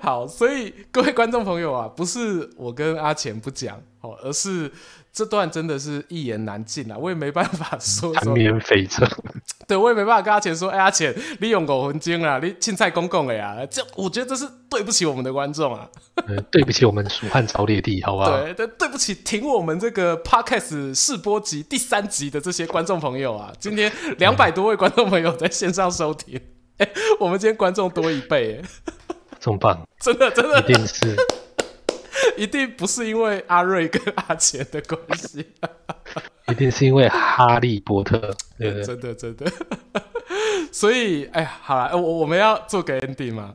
[0.00, 4.70] 好，所以各位观众朋友啊，不是我跟阿钱不讲哦，而是。
[5.12, 6.96] 这段真的是一言难尽啊！
[6.96, 8.14] 我也没办法说说。
[8.14, 9.06] 缠绵悱恻。
[9.68, 15.86] 对，我也没办法跟阿钱说，哎，阿钱，你用五分钟啊，你青菜公公的呀，这我觉得这是对不起我们的观众啊。
[16.26, 18.40] 嗯，对不起我们蜀汉朝列帝，好不好？
[18.40, 26.40] 对，对，对不起，听我们这个 podcast 试播集第三集的这些观众朋友啊，今天 两百多位观众朋友在线上收听，
[26.78, 28.68] 哎、嗯，我们今天观众多一倍，哎，
[29.38, 31.14] 这么棒，真的真的，一定是。
[32.36, 35.46] 一定不是因为阿瑞跟阿杰的关系，
[36.48, 38.18] 一定是因为哈利波特，
[38.58, 38.84] 对 不对？
[38.84, 39.52] 真的真的，
[40.72, 43.54] 所以哎呀，好了，我我们要做个 ending 吗？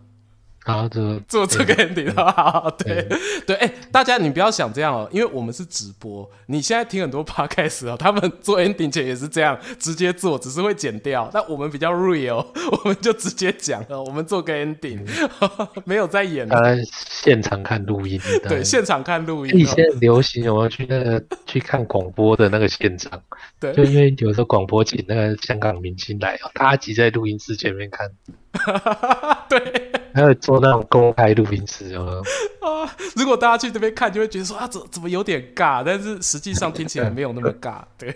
[0.67, 3.07] 好，做做这个 ending，好好，对
[3.45, 12.45] 对，哎，大家你不要想这样哦，因为我们是直播，你现在听很多 podcast 哦，他们做 ending 前也是这样直接做，只是会剪掉，但我们比较 real，
[12.83, 14.99] 我们就直接讲了，我们做个 ending，
[15.85, 19.57] 没有在演，当然现场看录音，对，现场看录音。
[19.57, 23.21] 以前很流行，我要去那个去看广播的那个现场，
[23.57, 28.11] 对，就因为有时候广播请那个香港明星来哦，大家挤在录音室前面看。
[29.49, 32.23] 对，还有做那种公开录音室哦。
[32.61, 37.81] 啊，如果大家去这边看，就会觉得说啊，怎怎么有点尬，但是实际上听起来没有那么尬。
[37.97, 38.15] 对，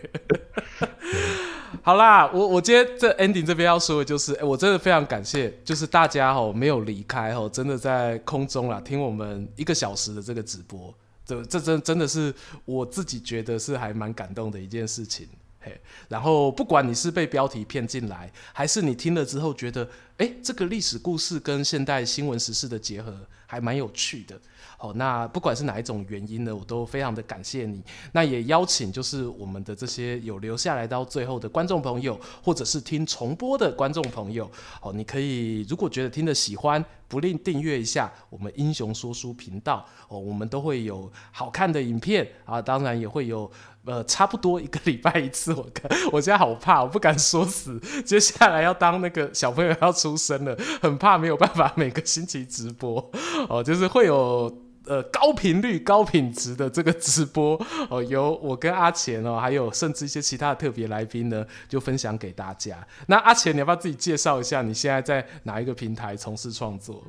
[1.84, 10.94] 好啦，我我今天这 ending 这边要说的就是，哎，我真的非常感谢，就是大家哦没有离开哦，真的在空中啦听我们一个小时的这个直播，
[11.26, 12.34] 这这真真的是
[12.66, 15.28] 我自己觉得是还蛮感动的一件事情。
[15.64, 15.80] 嘿，
[16.10, 19.88] 然后不管你是被标题骗进来，还是你听了之后觉得，
[20.22, 23.12] 诶，这个历史故事跟现代新闻时事的结合
[23.48, 24.40] 还蛮有趣的。
[24.78, 27.84] 好，那不管是哪一种原因呢，我都非常的感谢你。
[28.12, 34.50] 那也邀请就是我们的这些有留下来到最后的观众朋友，或者是听重播的观众朋友，
[34.84, 43.52] 哦，你可以如果觉得听得喜欢，不吝订阅一下我们英雄说书频道哦，我们都会有好看的影片啊，当然也会有。
[43.84, 47.80] 呃，差不多一个礼拜一次，我看我现在好怕，我不敢说死。
[48.06, 53.12] 接下来要当那个小朋友要出生了，很怕没有办法每个星期直播
[53.50, 54.56] 哦，就是会有
[54.86, 57.60] 呃高频率、高品质的这个直播
[57.90, 62.88] 哦，由我跟阿钱哦，还有甚至一些其他的特别来宾呢，就分享给大家。
[63.08, 67.04] 那阿钱，你要不要自己介绍一下，你现在在哪一个平台从事创作？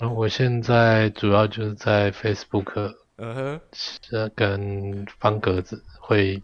[0.00, 2.94] 嗯我现在主要就是在 Facebook。
[3.22, 3.60] 嗯哼，
[4.00, 6.42] 这跟方格子会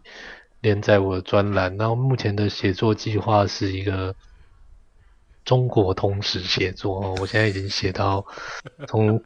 [0.61, 4.15] 连载我的专栏，然后目前的写作计划是一个
[5.43, 8.23] 中国通史写作哦，我现在已经写到
[8.87, 9.19] 从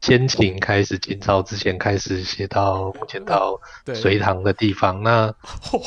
[0.00, 3.60] 先秦开始，秦朝之前开始写到目前到
[3.94, 5.34] 隋唐的地方，那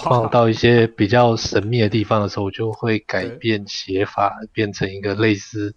[0.03, 5.73] 放到一些比较神秘的地方的时候，我就会改变写法，变成一个类似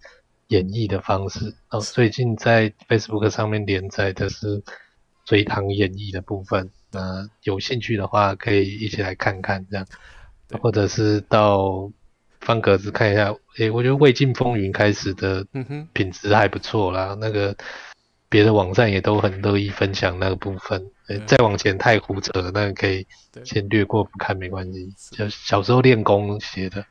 [0.47, 1.55] 演绎的方式。
[1.69, 4.61] 哦，最近在 Facebook 上面连载的是。
[5.29, 9.85] 隋唐演义的部分，那有兴趣的话可以一起来看看，这样。
[10.59, 11.91] 或者是到
[12.39, 13.29] 方格子看一下。
[13.57, 15.45] 诶、欸，我觉得《魏晋风云》开始的
[15.93, 17.15] 品质还不错啦。
[17.21, 17.55] 那个
[18.27, 20.83] 别的网站也都很乐意分享那个部分。
[21.09, 23.05] 欸、再往前太胡扯了，那个可以
[23.45, 24.91] 先略过不看没关系。
[25.11, 26.83] 就小时候练功写的，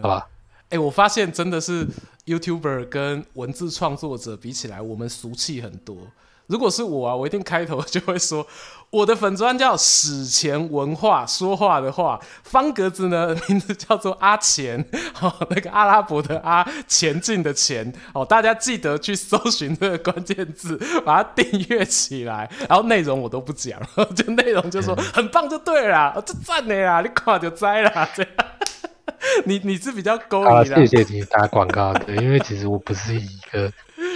[0.00, 0.26] 好吧？
[0.70, 1.86] 哎、欸，我发现真的是
[2.24, 5.98] YouTuber 跟文字创作者比起来，我们俗气很多。
[6.46, 8.46] 如果是我啊，我一定开头就会说，
[8.90, 14.84] 我的粉专叫史前文化说话的话，方格子呢名字叫做阿钱，
[15.22, 23.80] 哦，那个阿拉伯的阿，前进的前，哦，大家记得去搜寻这个关键字，把它订阅起来，然后内容我都不讲，
[24.14, 28.32] 就内容就说很棒就对了，就赞的啦，你看就知啦，这样。
[29.46, 33.72] 你你是比较勾引的，谢谢你打广告的，因为其实我不是一个。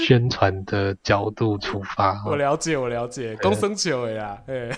[0.07, 4.71] 宣传的角度出发，我了解，我了解，公生球呀，哎，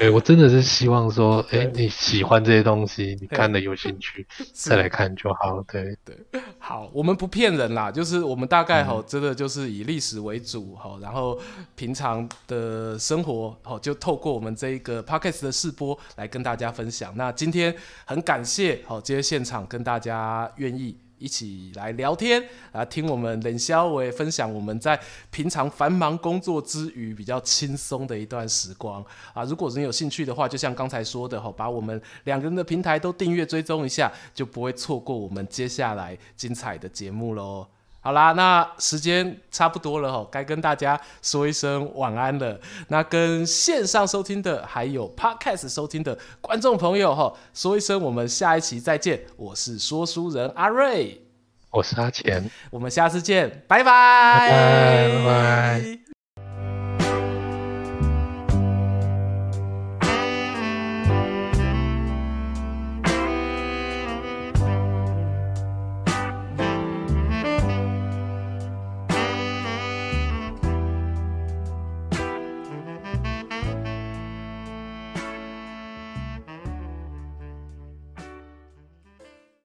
[0.00, 5.96] 哎， 我真的是希望说，哎、欸，你喜欢这些东西，你看了有兴趣，再来看就好，对。
[6.04, 11.38] 对，好，我们不骗人啦，就是我们大概吼，真的就是以历史为主哈，然后
[11.74, 17.12] 平常的生活好，就透过我们这一个 podcast 的试播来跟大家分享。
[17.16, 17.74] 那今天
[18.04, 21.03] 很感谢好，今天现场跟大家愿意。
[21.24, 25.00] 一起来聊天啊，听我们冷肖伟分享我们在
[25.30, 29.02] 平常繁忙工作之余比较轻松的一段时光
[29.32, 29.42] 啊。
[29.44, 37.66] 如果你有兴趣的话，就像刚才说的，把我们两个人的平台都订阅追踪一下，就不会错过我们接下来精彩的节目喽。
[38.04, 42.60] 好啦，那时间差不多了吼，该跟大家说一声晚安了。
[42.88, 49.22] 那跟线上收听的，还有 Podcast 收听的观众朋友吼，说一声我们下一期再见。
[49.38, 51.22] 我是说书人阿瑞，
[51.70, 55.18] 我是阿钱，我们下次见，拜拜，拜拜。
[55.18, 56.03] 拜拜。